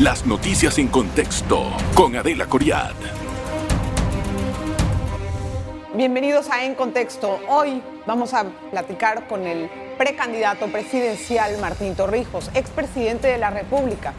Las 0.00 0.24
noticias 0.24 0.78
en 0.78 0.88
contexto 0.88 1.66
con 1.94 2.16
Adela 2.16 2.46
Coriad. 2.46 2.94
Bienvenidos 5.94 6.48
a 6.50 6.64
En 6.64 6.74
Contexto. 6.74 7.38
Hoy 7.46 7.82
vamos 8.06 8.32
a 8.32 8.46
platicar 8.70 9.28
con 9.28 9.46
el 9.46 9.68
precandidato 9.98 10.68
presidencial 10.68 11.58
Martín 11.58 11.94
Torrijos, 11.94 12.50
expresidente 12.54 13.28
de 13.28 13.36
la 13.36 13.50
República. 13.50 14.14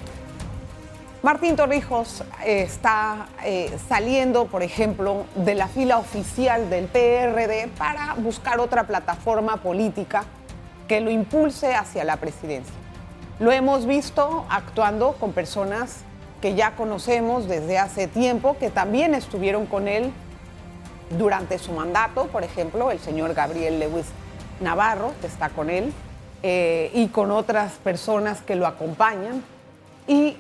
Martín 1.23 1.55
Torrijos 1.55 2.24
eh, 2.46 2.62
está 2.62 3.30
eh, 3.44 3.76
saliendo, 3.90 4.46
por 4.46 4.62
ejemplo, 4.62 5.26
de 5.34 5.55
la 5.55 5.68
fila 5.68 5.98
oficial 5.98 6.70
del 6.70 6.86
PRD 6.86 7.70
para 7.80 8.14
buscar 8.20 8.60
otra 8.60 8.86
plataforma 8.86 9.58
política 9.58 10.24
que 10.88 11.02
lo 11.02 11.10
impulse 11.10 11.74
hacia 11.74 12.04
la 12.04 12.18
presidencia. 12.18 12.83
Lo 13.44 13.52
hemos 13.52 13.86
visto 13.86 14.46
actuando 14.50 15.18
con 15.20 15.34
personas 15.34 15.98
que 16.40 16.55
ya 16.55 16.77
conocemos 16.77 17.45
desde 17.45 17.77
hace 17.77 18.08
tiempo, 18.08 18.55
que 18.58 18.70
también 18.70 19.13
estuvieron 19.13 19.66
con 19.66 19.90
él 19.90 20.13
durante 21.18 21.59
su 21.59 21.73
mandato, 21.73 22.27
por 22.27 22.45
ejemplo, 22.45 22.90
el 22.90 22.99
señor 22.99 23.34
Gabriel 23.34 23.82
Lewis 23.82 24.05
Navarro, 24.62 25.12
que 25.20 25.27
está 25.27 25.49
con 25.49 25.70
él, 25.70 25.91
eh, 26.41 26.90
y 26.94 27.09
con 27.09 27.32
otras 27.32 27.73
personas 27.84 28.41
que 28.41 28.55
lo 28.55 28.66
acompañan. 28.66 29.44
Y 30.07 30.38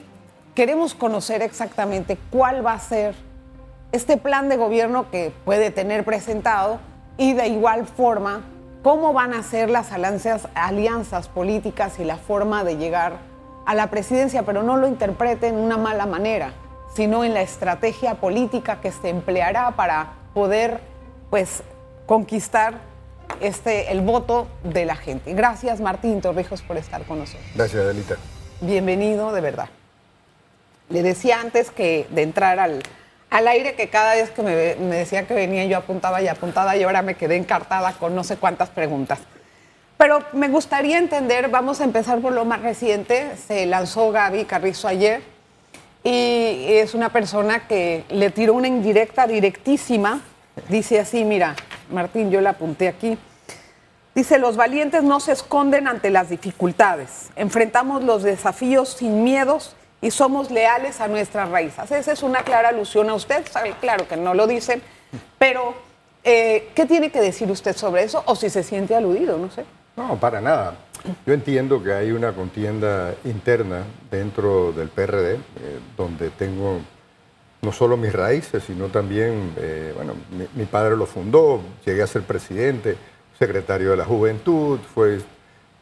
queremos 0.55 0.95
conocer 0.95 1.41
exactamente 1.41 2.17
cuál 2.29 2.65
va 2.65 2.71
a 2.71 2.79
ser 2.79 3.15
este 3.91 4.15
plan 4.15 4.47
de 4.47 4.55
gobierno 4.55 5.11
que 5.11 5.33
puede 5.43 5.71
tener 5.71 6.05
presentado 6.05 6.79
y 7.17 7.33
de 7.33 7.49
igual 7.49 7.85
forma 7.85 8.43
cómo 8.83 9.13
van 9.13 9.33
a 9.33 9.41
ser 9.41 9.69
las 9.69 9.91
alianzas, 9.91 10.47
alianzas 10.53 11.29
políticas 11.29 11.99
y 11.99 12.03
la 12.03 12.17
forma 12.17 12.63
de 12.63 12.77
llegar 12.77 13.17
a 13.65 13.73
la 13.73 13.89
presidencia, 13.89 14.43
pero 14.43 14.61
no 14.61 14.77
lo 14.77 14.87
interprete 14.87 15.47
en 15.47 15.55
una 15.55 15.77
mala 15.77 16.05
manera, 16.05 16.53
sino 16.93 17.23
en 17.23 17.33
la 17.33 17.41
estrategia 17.41 18.15
política 18.15 18.81
que 18.81 18.91
se 18.91 19.09
empleará 19.09 19.71
para 19.71 20.13
poder 20.33 20.81
pues 21.29 21.63
conquistar 22.05 22.81
este, 23.39 23.91
el 23.91 24.01
voto 24.01 24.47
de 24.63 24.85
la 24.85 24.95
gente. 24.95 25.33
Gracias 25.33 25.79
Martín 25.79 26.21
Torrijos 26.21 26.61
por 26.61 26.77
estar 26.77 27.03
con 27.05 27.19
nosotros. 27.19 27.45
Gracias, 27.55 27.81
Adelita. 27.81 28.15
Bienvenido, 28.61 29.31
de 29.31 29.41
verdad. 29.41 29.69
Le 30.89 31.01
decía 31.01 31.39
antes 31.39 31.71
que 31.71 32.05
de 32.11 32.21
entrar 32.21 32.59
al, 32.59 32.83
al 33.33 33.47
aire 33.47 33.73
que 33.73 33.89
cada 33.89 34.13
vez 34.13 34.29
que 34.29 34.43
me, 34.43 34.53
decía 34.95 35.25
que 35.25 35.33
venía 35.33 35.65
yo 35.65 35.77
apuntaba 35.77 36.21
y 36.21 36.27
apuntaba 36.27 36.77
y 36.77 36.83
ahora 36.83 37.01
me 37.01 37.15
quedé 37.15 37.35
encartada 37.35 37.93
con 37.93 38.13
no 38.13 38.23
sé 38.23 38.37
cuántas 38.37 38.69
preguntas. 38.69 39.17
Pero 39.97 40.23
me 40.33 40.49
gustaría 40.49 40.99
entender, 40.99 41.49
vamos 41.49 41.81
a 41.81 41.83
empezar 41.83 42.19
por 42.19 42.31
lo 42.31 42.45
más 42.45 42.61
reciente, 42.61 43.35
se 43.35 43.65
lanzó 43.65 44.11
Gaby 44.11 44.45
Carrizo 44.45 44.87
ayer 44.87 45.23
y 46.03 46.65
es 46.73 46.93
una 46.93 47.09
persona 47.09 47.67
que 47.67 48.03
le 48.09 48.29
tiró 48.29 48.53
una 48.53 48.67
indirecta 48.67 49.25
directísima, 49.25 50.21
dice 50.69 50.99
así, 50.99 51.25
mira, 51.25 51.55
Martín, 51.89 52.29
yo 52.29 52.39
la 52.39 52.51
apunté 52.51 52.87
aquí. 52.87 53.17
Dice, 54.13 54.37
los 54.37 54.57
valientes 54.57 55.01
no 55.01 55.19
se 55.19 55.31
esconden 55.31 55.87
ante 55.87 56.11
las 56.11 56.29
dificultades, 56.29 57.31
enfrentamos 57.35 58.03
los 58.03 58.21
desafíos 58.21 58.89
sin 58.89 59.23
miedos 59.23 59.75
y 60.03 60.11
somos 60.11 60.51
leales 60.51 60.99
a 60.99 61.07
nuestras 61.07 61.49
raíces. 61.49 61.89
Esa 61.89 62.11
es 62.11 62.21
una 62.23 62.43
clara 62.43 62.69
alusión 62.69 63.09
a 63.09 63.13
usted, 63.13 63.45
claro 63.79 64.05
que 64.05 64.17
no 64.17 64.33
lo 64.33 64.45
dicen, 64.47 64.81
pero 65.39 65.73
eh, 66.25 66.71
¿qué 66.75 66.85
tiene 66.85 67.09
que 67.09 67.21
decir 67.21 67.49
usted 67.49 67.75
sobre 67.75 68.03
eso? 68.03 68.21
O 68.25 68.35
si 68.35 68.49
se 68.49 68.63
siente 68.63 68.95
aludido, 68.95 69.37
no 69.37 69.49
sé. 69.49 69.63
No, 69.95 70.19
para 70.19 70.41
nada. 70.41 70.75
Yo 71.25 71.33
entiendo 71.33 71.81
que 71.81 71.93
hay 71.93 72.11
una 72.11 72.33
contienda 72.33 73.15
interna 73.23 73.83
dentro 74.11 74.73
del 74.73 74.89
PRD, 74.89 75.35
eh, 75.35 75.39
donde 75.95 76.31
tengo 76.31 76.81
no 77.61 77.71
solo 77.71 77.95
mis 77.95 78.11
raíces, 78.11 78.61
sino 78.65 78.87
también, 78.87 79.53
eh, 79.57 79.93
bueno, 79.95 80.15
mi, 80.31 80.47
mi, 80.53 80.65
padre 80.65 80.97
lo 80.97 81.05
fundó, 81.05 81.61
llegué 81.85 82.03
a 82.03 82.07
ser 82.07 82.23
presidente, 82.23 82.97
secretario 83.39 83.91
de 83.91 83.97
la 83.97 84.05
Juventud, 84.05 84.79
fue 84.93 85.19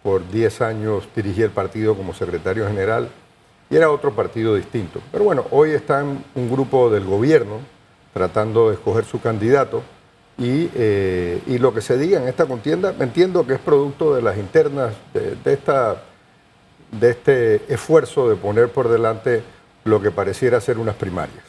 por 0.03 0.29
10 0.29 0.61
años 0.61 1.09
dirigí 1.15 1.41
el 1.41 1.49
partido 1.49 1.95
como 1.95 2.13
secretario 2.13 2.67
general 2.67 3.09
y 3.71 3.77
era 3.77 3.89
otro 3.89 4.11
partido 4.13 4.55
distinto. 4.55 4.99
Pero 5.11 5.23
bueno, 5.23 5.45
hoy 5.49 5.71
están 5.71 6.23
un 6.35 6.51
grupo 6.51 6.89
del 6.89 7.05
gobierno 7.05 7.59
tratando 8.13 8.67
de 8.69 8.75
escoger 8.75 9.05
su 9.05 9.21
candidato 9.21 9.81
y, 10.37 10.69
eh, 10.75 11.41
y 11.47 11.57
lo 11.57 11.73
que 11.73 11.81
se 11.81 11.97
diga 11.97 12.21
en 12.21 12.27
esta 12.27 12.45
contienda, 12.45 12.93
entiendo 12.99 13.47
que 13.47 13.53
es 13.53 13.59
producto 13.59 14.13
de 14.13 14.21
las 14.21 14.37
internas 14.37 14.93
de, 15.13 15.35
de, 15.35 15.53
esta, 15.53 16.03
de 16.91 17.09
este 17.11 17.73
esfuerzo 17.73 18.29
de 18.29 18.35
poner 18.35 18.69
por 18.69 18.89
delante 18.89 19.41
lo 19.85 20.01
que 20.01 20.11
pareciera 20.11 20.59
ser 20.59 20.77
unas 20.77 20.95
primarias. 20.95 21.43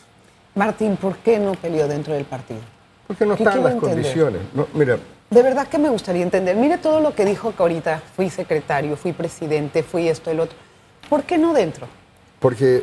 Martín, 0.54 0.96
¿por 0.96 1.16
qué 1.16 1.38
no 1.40 1.52
peleó 1.54 1.88
dentro 1.88 2.14
del 2.14 2.24
partido? 2.24 2.60
Porque 3.08 3.26
no 3.26 3.34
están 3.34 3.62
las 3.62 3.72
entender? 3.72 3.94
condiciones. 3.94 4.42
No, 4.54 4.68
mira, 4.74 4.98
de 5.28 5.42
verdad 5.42 5.66
que 5.66 5.78
me 5.78 5.88
gustaría 5.88 6.22
entender. 6.22 6.54
Mire 6.54 6.78
todo 6.78 7.00
lo 7.00 7.14
que 7.14 7.24
dijo 7.24 7.56
que 7.56 7.62
ahorita 7.62 8.02
fui 8.14 8.30
secretario, 8.30 8.96
fui 8.96 9.12
presidente, 9.12 9.82
fui 9.82 10.06
esto, 10.08 10.30
el 10.30 10.40
otro. 10.40 10.56
¿Por 11.08 11.24
qué 11.24 11.38
no 11.38 11.52
dentro? 11.52 11.88
Porque, 12.42 12.82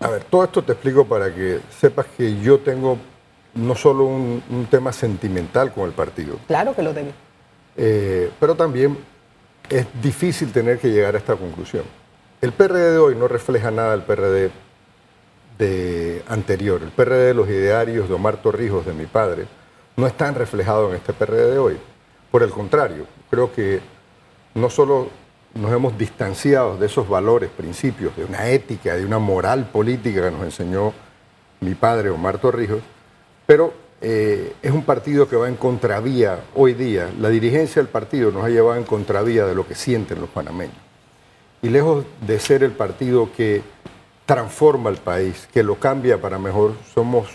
a 0.00 0.08
ver, 0.08 0.24
todo 0.24 0.44
esto 0.44 0.62
te 0.62 0.72
explico 0.72 1.06
para 1.06 1.32
que 1.32 1.60
sepas 1.70 2.06
que 2.16 2.40
yo 2.40 2.58
tengo 2.58 2.98
no 3.54 3.74
solo 3.76 4.04
un, 4.04 4.42
un 4.50 4.66
tema 4.66 4.92
sentimental 4.92 5.72
con 5.72 5.84
el 5.84 5.92
partido. 5.92 6.38
Claro 6.48 6.74
que 6.74 6.82
lo 6.82 6.92
tengo. 6.92 7.12
Eh, 7.76 8.30
pero 8.40 8.56
también 8.56 8.98
es 9.70 9.86
difícil 10.02 10.50
tener 10.50 10.80
que 10.80 10.88
llegar 10.88 11.14
a 11.14 11.18
esta 11.18 11.36
conclusión. 11.36 11.84
El 12.40 12.52
PRD 12.52 12.92
de 12.92 12.98
hoy 12.98 13.14
no 13.14 13.28
refleja 13.28 13.70
nada 13.70 13.92
del 13.92 14.02
PRD 14.02 14.50
de 15.58 16.22
anterior. 16.28 16.82
El 16.82 16.90
PRD 16.90 17.26
de 17.28 17.34
los 17.34 17.48
idearios 17.48 18.08
de 18.08 18.14
Omar 18.14 18.42
Torrijos, 18.42 18.84
de 18.84 18.92
mi 18.92 19.06
padre, 19.06 19.46
no 19.96 20.08
están 20.08 20.34
reflejados 20.34 20.90
en 20.90 20.96
este 20.96 21.12
PRD 21.12 21.52
de 21.52 21.58
hoy. 21.58 21.78
Por 22.32 22.42
el 22.42 22.50
contrario, 22.50 23.06
creo 23.30 23.52
que 23.52 23.80
no 24.54 24.70
solo 24.70 25.08
nos 25.58 25.72
hemos 25.72 25.98
distanciado 25.98 26.76
de 26.76 26.86
esos 26.86 27.08
valores, 27.08 27.50
principios, 27.50 28.16
de 28.16 28.24
una 28.24 28.48
ética, 28.48 28.94
de 28.94 29.04
una 29.04 29.18
moral 29.18 29.68
política 29.72 30.22
que 30.22 30.30
nos 30.30 30.44
enseñó 30.44 30.92
mi 31.60 31.74
padre 31.74 32.10
Omar 32.10 32.38
Torrijos, 32.38 32.80
pero 33.44 33.74
eh, 34.00 34.54
es 34.62 34.70
un 34.70 34.84
partido 34.84 35.28
que 35.28 35.34
va 35.34 35.48
en 35.48 35.56
contravía 35.56 36.44
hoy 36.54 36.74
día. 36.74 37.10
La 37.18 37.28
dirigencia 37.28 37.82
del 37.82 37.90
partido 37.90 38.30
nos 38.30 38.44
ha 38.44 38.48
llevado 38.48 38.76
en 38.76 38.84
contravía 38.84 39.46
de 39.46 39.54
lo 39.56 39.66
que 39.66 39.74
sienten 39.74 40.20
los 40.20 40.30
panameños. 40.30 40.76
Y 41.60 41.70
lejos 41.70 42.04
de 42.24 42.38
ser 42.38 42.62
el 42.62 42.70
partido 42.70 43.30
que 43.36 43.62
transforma 44.26 44.90
el 44.90 44.98
país, 44.98 45.48
que 45.52 45.64
lo 45.64 45.74
cambia 45.74 46.20
para 46.20 46.38
mejor, 46.38 46.74
somos, 46.94 47.28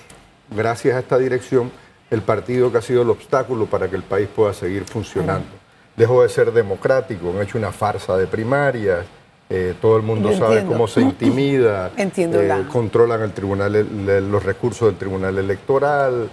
gracias 0.50 0.96
a 0.96 1.00
esta 1.00 1.18
dirección, 1.18 1.72
el 2.10 2.22
partido 2.22 2.72
que 2.72 2.78
ha 2.78 2.82
sido 2.82 3.02
el 3.02 3.10
obstáculo 3.10 3.66
para 3.66 3.90
que 3.90 3.98
el 3.98 4.04
país 4.04 4.30
pueda 4.34 4.54
seguir 4.54 4.86
funcionando. 4.86 5.63
Dejó 5.96 6.24
de 6.24 6.30
ser 6.30 6.52
democrático, 6.52 7.30
han 7.30 7.42
hecho 7.42 7.58
una 7.58 7.72
farsa 7.72 8.18
de 8.18 8.26
primarias, 8.28 9.06
eh, 9.50 9.76
todo 9.80 9.98
el 9.98 10.04
mundo 10.04 10.36
sabe 10.36 10.66
cómo 10.66 10.88
se 10.88 11.02
intimida, 11.10 11.92
Entiendo 11.96 12.42
eh, 12.42 12.48
la... 12.48 12.64
controlan 12.68 13.22
el 13.22 13.34
tribunal, 13.34 13.76
el, 13.76 14.32
los 14.32 14.44
recursos 14.44 14.88
del 14.88 14.98
tribunal 14.98 15.38
electoral, 15.38 16.30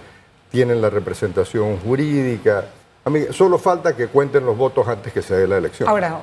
tienen 0.49 0.81
la 0.81 0.89
representación 0.89 1.77
jurídica. 1.77 2.65
A 3.05 3.09
mí, 3.09 3.21
solo 3.31 3.57
falta 3.57 3.95
que 3.95 4.07
cuenten 4.07 4.45
los 4.45 4.57
votos 4.57 4.87
antes 4.87 5.13
que 5.13 5.21
se 5.21 5.35
dé 5.35 5.47
la 5.47 5.57
elección. 5.57 5.87
Ahora, 5.87 6.21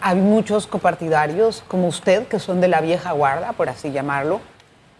hay 0.00 0.16
muchos 0.16 0.66
copartidarios 0.66 1.62
como 1.68 1.88
usted, 1.88 2.26
que 2.26 2.38
son 2.38 2.60
de 2.60 2.68
la 2.68 2.80
vieja 2.80 3.12
guarda, 3.12 3.52
por 3.52 3.68
así 3.68 3.92
llamarlo, 3.92 4.40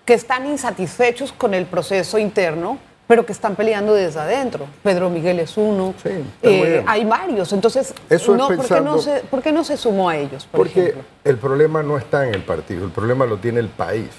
que 0.04 0.14
están 0.14 0.46
insatisfechos 0.46 1.32
con 1.32 1.54
el 1.54 1.66
proceso 1.66 2.18
interno 2.18 2.78
pero 3.10 3.26
que 3.26 3.32
están 3.32 3.56
peleando 3.56 3.92
desde 3.92 4.20
adentro. 4.20 4.66
Pedro 4.84 5.10
Miguel 5.10 5.40
es 5.40 5.56
uno, 5.56 5.94
sí, 6.00 6.10
eh, 6.42 6.84
hay 6.86 7.04
varios. 7.04 7.52
Entonces, 7.52 7.92
Eso 8.08 8.36
no, 8.36 8.48
es 8.52 8.56
¿por, 8.56 8.68
qué 8.68 8.80
no 8.80 8.98
se, 9.00 9.20
¿por, 9.22 9.42
qué 9.42 9.50
no 9.50 9.64
se, 9.64 9.76
sumó 9.76 10.10
a 10.10 10.16
ellos? 10.16 10.46
Por 10.46 10.60
porque 10.60 10.80
ejemplo? 10.80 11.02
el 11.24 11.36
problema 11.36 11.82
no 11.82 11.98
está 11.98 12.28
en 12.28 12.36
el 12.36 12.44
partido, 12.44 12.84
el 12.84 12.92
problema 12.92 13.26
lo 13.26 13.38
tiene 13.38 13.58
el 13.58 13.66
país. 13.66 14.10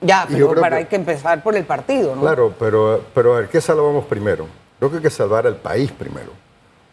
Ya, 0.00 0.24
Y 0.28 0.34
pero 0.34 0.54
para 0.54 0.76
que- 0.76 0.82
hay 0.82 0.84
que 0.84 0.94
empezar 0.94 1.42
por 1.42 1.56
el 1.56 1.64
partido, 1.64 2.14
¿no? 2.14 2.20
Claro, 2.22 2.54
pero, 2.56 3.02
pero 3.12 3.34
a 3.34 3.40
ver, 3.40 3.48
¿qué 3.48 3.60
salvamos 3.60 4.04
primero? 4.04 4.46
Creo 4.78 4.88
que 4.88 4.98
hay 4.98 5.02
que 5.02 5.10
salvar 5.10 5.44
al 5.48 5.56
país 5.56 5.90
primero. 5.90 6.30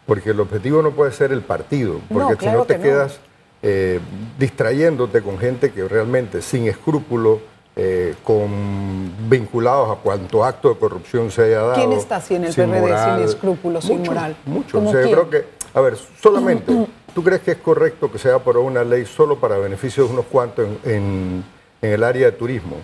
Porque 0.06 0.30
el 0.30 0.40
objetivo 0.40 0.82
no 0.82 0.90
puede 0.90 1.12
ser 1.12 1.30
el 1.30 1.42
partido, 1.42 2.00
porque 2.12 2.34
No, 2.34 2.40
si 2.40 2.56
no 2.56 2.64
te 2.64 2.74
que 2.74 2.82
quedas 2.82 3.20
eh, 3.62 4.00
distrayéndote 4.36 5.22
con 5.22 5.38
gente 5.38 5.70
que 5.70 5.86
realmente 5.86 6.42
sin 6.42 6.66
escrúpulo, 6.66 7.40
eh, 7.76 8.14
con 8.22 9.12
vinculados 9.28 9.90
a 9.98 10.00
cuanto 10.00 10.44
acto 10.44 10.68
de 10.68 10.76
corrupción 10.78 11.30
se 11.30 11.42
haya 11.44 11.60
dado. 11.60 11.74
¿Quién 11.74 11.92
está 11.92 12.16
así 12.16 12.34
en 12.36 12.44
el 12.44 12.54
PRD 12.54 13.04
sin 13.16 13.24
escrúpulos, 13.24 13.84
sin 13.84 13.98
Mucho, 13.98 14.10
moral? 14.12 14.36
Mucho. 14.46 14.78
¿Cómo 14.78 14.90
O 14.90 14.92
sea, 14.92 15.02
creo 15.02 15.28
que, 15.30 15.44
a 15.74 15.80
ver, 15.80 15.96
solamente, 16.20 16.72
¿tú 17.14 17.22
crees 17.24 17.42
que 17.42 17.50
es 17.52 17.56
correcto 17.58 18.10
que 18.12 18.18
se 18.18 18.30
aprobado 18.30 18.64
una 18.64 18.84
ley 18.84 19.04
solo 19.06 19.38
para 19.40 19.58
beneficio 19.58 20.04
de 20.06 20.12
unos 20.12 20.26
cuantos 20.26 20.66
en, 20.84 20.92
en- 20.92 21.44
en 21.82 21.90
el 21.92 22.04
área 22.04 22.26
de 22.26 22.32
turismo? 22.32 22.76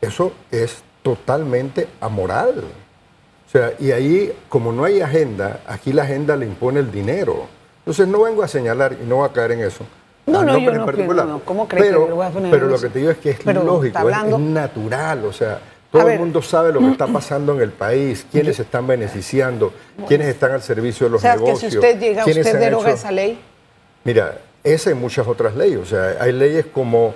Eso 0.00 0.32
es 0.50 0.82
totalmente 1.02 1.88
amoral. 2.00 2.64
O 3.46 3.50
sea, 3.52 3.74
y 3.78 3.90
ahí, 3.92 4.32
como 4.48 4.72
no 4.72 4.84
hay 4.84 5.02
agenda, 5.02 5.60
aquí 5.66 5.92
la 5.92 6.04
agenda 6.04 6.36
le 6.36 6.46
impone 6.46 6.80
el 6.80 6.90
dinero. 6.90 7.46
Entonces 7.80 8.08
no 8.08 8.22
vengo 8.22 8.42
a 8.42 8.48
señalar, 8.48 8.96
y 9.02 9.04
no 9.06 9.16
voy 9.16 9.28
a 9.28 9.32
caer 9.32 9.52
en 9.52 9.60
eso, 9.60 9.84
No, 10.26 10.40
a 10.40 10.44
no, 10.44 10.52
nombres 10.52 10.74
yo 10.78 10.86
no 10.86 10.92
quiero, 10.92 11.24
no. 11.24 11.40
¿Cómo 11.44 11.66
cree 11.68 11.82
que 11.82 11.88
pero, 11.88 12.06
le 12.06 12.12
voy 12.12 12.26
a 12.26 12.30
poner 12.30 12.50
Pero 12.52 12.66
lo 12.68 12.80
que 12.80 12.88
te 12.88 12.98
digo 13.00 13.10
es 13.10 13.18
que 13.18 13.30
es 13.30 13.40
Pero 13.44 13.64
lógico, 13.64 14.08
es- 14.08 14.38
natural, 14.38 15.24
o 15.24 15.32
sea, 15.32 15.58
todo 15.90 16.08
el 16.08 16.18
mundo 16.18 16.40
sabe 16.42 16.72
lo 16.72 16.78
que 16.80 16.90
está 16.92 17.06
pasando 17.12 17.54
en 17.54 17.60
el 17.60 17.70
país, 17.72 18.24
quiénes 18.30 18.56
se 18.56 18.62
están 18.62 18.86
beneficiando, 18.86 19.72
quiénes 20.06 20.28
están 20.28 20.52
al 20.52 20.62
servicio 20.62 21.06
de 21.06 21.10
O 21.10 21.12
los 21.14 21.22
sea, 21.22 21.34
que 21.34 21.40
negocios. 21.44 21.72
si 21.72 21.78
usted 21.78 21.98
llega, 21.98 22.24
usted 22.24 22.58
deroga 22.58 22.88
hecho- 22.90 22.94
esa 22.96 23.10
ley. 23.10 23.40
Mira, 24.04 24.38
esa 24.64 24.90
y 24.90 24.94
muchas 24.94 25.26
otras 25.26 25.56
leyes. 25.56 25.78
O 25.80 25.86
sea, 25.86 26.16
hay 26.20 26.32
leyes 26.32 26.66
como, 26.72 27.14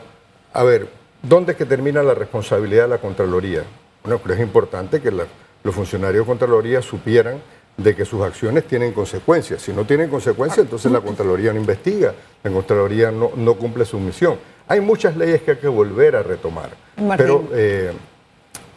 a 0.53 0.63
ver, 0.65 0.89
¿dónde 1.23 1.53
es 1.53 1.59
que 1.59 1.65
termina 1.65 2.03
la 2.03 2.15
responsabilidad 2.15 2.83
de 2.85 2.89
la 2.89 2.99
Contraloría? 2.99 3.63
Bueno, 4.03 4.21
pero 4.23 4.35
es 4.35 4.41
importante 4.41 5.01
que 5.01 5.11
la- 5.13 5.27
los 5.63 5.75
funcionarios 5.75 6.25
de 6.25 6.29
Contraloría 6.29 6.83
supieran 6.83 7.41
de 7.77 7.95
que 7.95 8.05
sus 8.05 8.23
acciones 8.23 8.65
tienen 8.67 8.93
consecuencias. 8.93 9.61
Si 9.63 9.73
no 9.73 9.85
tienen 9.85 10.09
consecuencias, 10.09 10.61
entonces 10.65 10.91
la 10.91 11.01
Contraloría 11.01 11.53
no 11.53 11.61
investiga, 11.61 12.15
la 12.43 12.51
Contraloría 12.51 13.11
no, 13.11 13.33
no 13.37 13.55
cumple 13.55 13.85
su 13.85 13.99
misión. 14.01 14.39
Hay 14.69 14.81
muchas 14.81 15.17
leyes 15.17 15.43
que 15.43 15.53
hay 15.53 15.57
que 15.59 15.69
volver 15.69 16.17
a 16.17 16.23
retomar. 16.23 16.71
Martín. 16.97 17.17
Pero, 17.27 17.49
eh, 17.53 17.93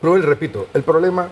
pero 0.01 0.17
repito, 0.17 0.67
el 0.73 0.83
problema, 0.83 1.29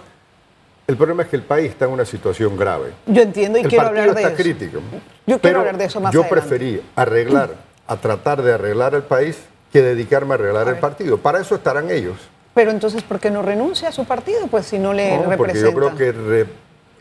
el 0.88 0.96
problema 0.96 1.24
es 1.24 1.30
que 1.30 1.36
el 1.36 1.42
país 1.44 1.70
está 1.72 1.86
en 1.86 1.92
una 1.92 2.06
situación 2.06 2.56
grave 2.56 2.92
Yo 3.06 3.22
entiendo 3.22 3.58
y 3.60 3.64
el 3.64 3.68
quiero 3.68 3.84
partido 3.86 4.02
hablar 4.04 4.16
de 4.16 4.22
está 4.22 4.34
eso. 4.34 4.44
crítico. 4.44 4.80
Yo 5.26 5.40
quiero 5.40 5.60
hablar 5.60 5.78
de 5.78 5.86
eso 5.86 6.00
más 6.00 6.14
Yo 6.14 6.22
adelante. 6.22 6.42
preferí 6.48 6.82
arreglar, 6.96 7.50
a 7.86 7.98
tratar 7.98 8.42
de 8.42 8.54
arreglar 8.54 8.96
el 8.96 9.04
país 9.04 9.38
que 9.74 9.82
dedicarme 9.82 10.32
a 10.32 10.36
arreglar 10.36 10.68
A 10.70 10.72
el 10.72 10.78
partido. 10.78 11.18
Para 11.18 11.42
eso 11.42 11.54
estarán 11.56 11.92
ellos. 11.92 12.16
Pero 12.54 12.72
entonces, 12.72 13.04
¿por 13.04 13.20
qué 13.20 13.30
no 13.30 13.42
renuncia 13.44 13.90
a 13.90 13.92
su 13.92 14.06
partido? 14.06 14.48
Pues 14.48 14.66
si 14.66 14.80
no 14.80 14.94
le 14.94 15.18
No, 15.18 15.24
porque 15.24 15.54
representa. 15.54 15.70
yo 15.70 15.76
creo 15.76 15.96
que 15.96 16.46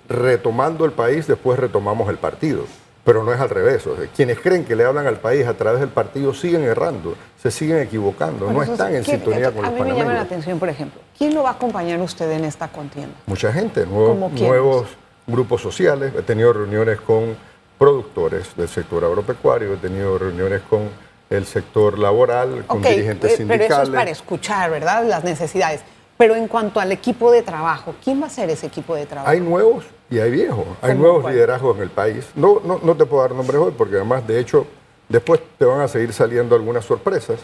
retomando 0.09 0.85
el 0.85 0.93
país, 0.93 1.27
después 1.27 1.59
retomamos 1.59 2.09
el 2.09 2.17
partido. 2.19 2.65
Pero 3.05 3.23
no 3.23 3.33
es 3.33 3.39
al 3.41 3.51
revés. 3.51 3.87
O 3.87 3.97
sea, 3.97 4.07
quienes 4.15 4.41
creen 4.41 4.65
que 4.65 4.75
le 4.75 4.85
hablan 4.85 5.07
al 5.07 5.19
país 5.21 5.47
a 5.47 5.55
través 5.55 5.79
del 5.81 5.91
partido 5.91 6.35
siguen 6.35 6.65
errando, 6.65 7.15
se 7.41 7.53
siguen 7.53 7.79
equivocando, 7.79 8.47
Bueno, 8.47 8.59
no 8.59 8.63
entonces, 8.65 8.73
están 8.87 8.97
en 8.97 9.05
¿quién- 9.05 9.17
sintonía 9.21 9.53
con 9.53 9.63
los 9.63 9.67
A 9.67 9.71
mí 9.71 9.81
me 9.81 9.87
llama 9.87 9.95
la 9.95 10.05
panameños. 10.05 10.27
atención, 10.27 10.59
por 10.59 10.69
ejemplo, 10.69 11.01
¿quién 11.17 11.33
lo 11.33 11.45
va 11.45 11.51
a 11.51 11.53
acompañar 11.53 12.01
usted 12.01 12.29
en 12.33 12.45
esta 12.45 12.67
contienda? 12.67 13.15
Mucha 13.27 13.53
gente, 13.53 13.85
¿Cómo 13.85 14.29
nuevos, 14.29 14.33
nuevos 14.41 14.87
grupos 15.29 15.63
sociales. 15.63 16.13
He 16.19 16.23
tenido 16.23 16.53
reuniones 16.53 17.01
con 17.01 17.37
productores 17.79 18.57
del 18.57 18.69
sector 18.69 19.05
agropecuario, 19.05 19.75
he 19.75 19.77
tenido 19.77 20.19
reuniones 20.19 20.63
con 20.63 20.89
el 21.31 21.45
sector 21.47 21.99
laboral, 22.01 22.65
con 22.67 22.79
Ok, 22.79 22.87
dirigentes 22.87 23.39
eh, 23.39 23.45
pero 23.47 23.55
eso 23.55 23.65
es 23.65 23.69
para 23.71 23.85
sindicales. 23.85 24.19
escuchar, 24.19 24.71
¿verdad? 24.71 25.05
Las 25.05 25.23
necesidades. 25.25 25.83
Pero 26.17 26.35
en 26.35 26.49
cuanto 26.49 26.81
al 26.81 26.91
equipo 26.93 27.31
de 27.31 27.43
trabajo, 27.43 27.95
¿quién 28.03 28.23
va 28.23 28.27
a 28.27 28.31
ser 28.31 28.49
ese 28.51 28.67
equipo 28.67 28.95
de 28.97 29.07
trabajo? 29.07 29.31
Hay 29.31 29.41
nuevos 29.41 29.85
y 30.11 30.19
hay 30.19 30.31
viejos, 30.31 30.65
hay 30.83 30.93
¿Cómo 30.93 31.03
nuevos 31.03 31.23
cuál? 31.23 31.35
liderazgos 31.35 31.77
en 31.77 31.83
el 31.83 31.91
país. 31.91 32.27
No, 32.35 32.61
no, 32.65 32.81
no 32.83 32.95
te 32.97 33.05
puedo 33.07 33.23
dar 33.23 33.33
nombres 33.35 33.59
hoy 33.61 33.75
porque 33.77 33.97
además, 33.97 34.27
de 34.27 34.39
hecho, 34.39 34.67
después 35.09 35.41
te 35.59 35.65
van 35.65 35.81
a 35.81 35.89
seguir 35.89 36.13
saliendo 36.13 36.55
algunas 36.55 36.85
sorpresas 36.85 37.41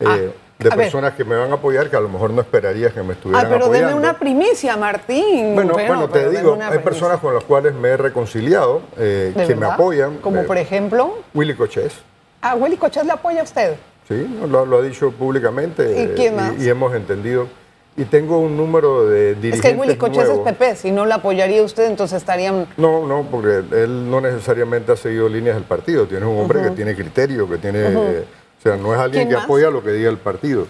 eh, 0.00 0.04
Ah, 0.06 0.16
de 0.58 0.68
ver. 0.68 0.78
personas 0.78 1.14
que 1.14 1.24
me 1.24 1.34
van 1.36 1.50
a 1.50 1.54
apoyar 1.54 1.90
que 1.90 1.96
a 1.96 2.00
lo 2.00 2.08
mejor 2.08 2.30
no 2.30 2.40
esperarías 2.40 2.92
que 2.92 3.02
me 3.02 3.14
estuvieran 3.14 3.44
Ah, 3.46 3.48
pero 3.50 3.64
apoyando. 3.66 3.96
una 3.96 4.16
primicia, 4.18 4.76
Martín. 4.76 5.54
Bueno, 5.54 5.72
Bueno, 5.72 5.88
bueno, 5.88 6.08
te 6.08 6.30
digo, 6.30 6.56
hay 6.60 6.78
personas 6.78 7.18
con 7.20 7.34
las 7.34 7.42
cuales 7.44 7.74
me 7.74 7.88
he 7.88 7.96
reconciliado, 7.96 8.80
eh, 8.96 9.32
¿De 9.34 9.46
que 9.46 9.56
me 9.56 9.66
apoyan. 9.66 10.18
Como 10.18 10.40
eh, 10.40 10.44
por 10.44 10.56
ejemplo, 10.58 11.18
Willy 11.34 11.54
Cochés, 11.54 11.94
ah, 12.40 12.54
Willy 12.54 12.76
Cochés 12.76 13.04
le 13.04 13.12
apoya 13.12 13.40
a 13.40 13.44
usted. 13.44 13.74
sí, 14.08 14.26
lo, 14.48 14.64
lo 14.64 14.78
ha 14.78 14.82
dicho 14.82 15.10
públicamente. 15.10 15.82
¿Y 16.00 16.02
eh, 16.04 16.12
quién 16.14 16.36
más? 16.36 16.52
y 16.58 16.68
hemos 16.68 16.94
entendido. 16.94 17.48
Y 17.96 18.04
tengo 18.06 18.38
un 18.38 18.56
número 18.56 19.06
de 19.06 19.32
Es 19.32 19.40
dirigentes 19.40 19.72
que 19.72 19.78
Willy 19.78 19.96
Cochés 19.96 20.28
es. 20.28 20.38
PP, 20.38 20.76
si 20.76 20.90
no 20.90 21.06
le 21.06 21.14
apoyaría 21.14 21.62
usted, 21.62 21.86
entonces 21.86 22.18
estarían... 22.18 22.66
No, 22.76 23.06
no, 23.06 23.22
porque 23.30 23.62
él 23.70 24.10
no 24.10 24.20
necesariamente 24.20 24.90
ha 24.92 24.96
seguido 24.96 25.28
líneas 25.28 25.54
del 25.54 25.64
partido. 25.64 26.06
Tiene 26.06 26.26
un 26.26 26.40
hombre 26.40 26.60
que 26.62 26.70
tiene 26.70 26.96
criterio, 26.96 27.48
que 27.48 27.58
tiene... 27.58 27.78
eh, 27.82 28.24
o 28.58 28.62
sea, 28.62 28.76
no 28.76 28.92
es 28.94 28.98
alguien 28.98 29.22
¿Quién 29.24 29.28
que 29.28 29.34
más? 29.36 29.44
apoya 29.44 29.70
lo 29.70 29.82
que 29.82 29.92
diga 29.92 30.10
el 30.10 30.18
partido. 30.18 30.66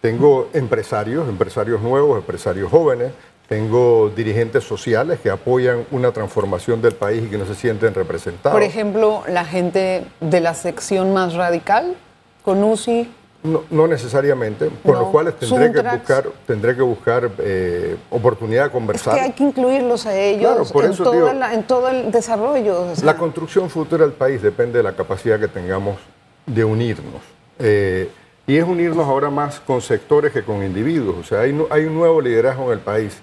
Tengo 0.00 0.48
empresarios, 0.52 1.28
empresarios 1.28 1.80
nuevos, 1.82 2.18
empresarios 2.18 2.70
jóvenes. 2.70 3.10
Tengo 3.48 4.12
dirigentes 4.14 4.62
sociales 4.62 5.18
que 5.20 5.30
apoyan 5.30 5.84
una 5.90 6.12
transformación 6.12 6.80
del 6.82 6.92
país 6.94 7.24
y 7.24 7.28
que 7.28 7.38
no 7.38 7.46
se 7.46 7.54
sienten 7.56 7.94
representados. 7.94 8.54
Por 8.54 8.62
ejemplo, 8.62 9.24
la 9.26 9.44
gente 9.44 10.04
de 10.20 10.40
la 10.40 10.54
sección 10.54 11.12
más 11.14 11.34
radical, 11.34 11.96
con 12.44 12.62
UCI, 12.62 13.10
No, 13.40 13.62
no 13.70 13.86
necesariamente, 13.86 14.68
con 14.82 14.94
No. 14.94 15.00
los 15.02 15.10
cuales 15.10 15.34
tendré 15.38 15.72
que 15.72 15.80
buscar, 15.80 16.24
tendré 16.44 16.74
que 16.74 16.82
buscar 16.82 17.30
eh, 17.38 17.96
oportunidad 18.10 18.62
de 18.62 18.66
es 18.66 18.72
conversar. 18.72 19.14
que 19.14 19.20
hay 19.20 19.32
que 19.32 19.44
incluirlos 19.44 20.06
a 20.06 20.18
ellos 20.18 20.50
Claro, 20.50 20.64
por 20.64 20.84
en, 20.84 20.90
eso, 20.90 21.04
todo 21.04 21.32
la- 21.32 21.54
en 21.54 21.62
todo 21.62 21.88
el 21.88 22.10
desarrollo. 22.10 22.82
o 22.90 22.96
sea. 22.96 23.04
La 23.04 23.16
construcción 23.16 23.70
futura 23.70 24.04
del 24.04 24.12
país 24.14 24.42
depende 24.42 24.78
de 24.78 24.82
la 24.82 24.92
capacidad 24.94 25.38
que 25.38 25.46
tengamos 25.46 25.98
de 26.46 26.64
unirnos. 26.64 27.22
Eh, 27.60 28.10
y 28.48 28.56
es 28.56 28.64
unirnos 28.64 29.06
ahora 29.06 29.30
más 29.30 29.60
con 29.60 29.80
sectores 29.82 30.32
que 30.32 30.42
con 30.42 30.64
individuos. 30.64 31.16
O 31.20 31.22
sea, 31.24 31.40
hay, 31.42 31.56
hay 31.70 31.84
un 31.84 31.94
nuevo 31.94 32.20
liderazgo 32.20 32.64
en 32.66 32.78
el 32.78 32.80
país 32.84 33.18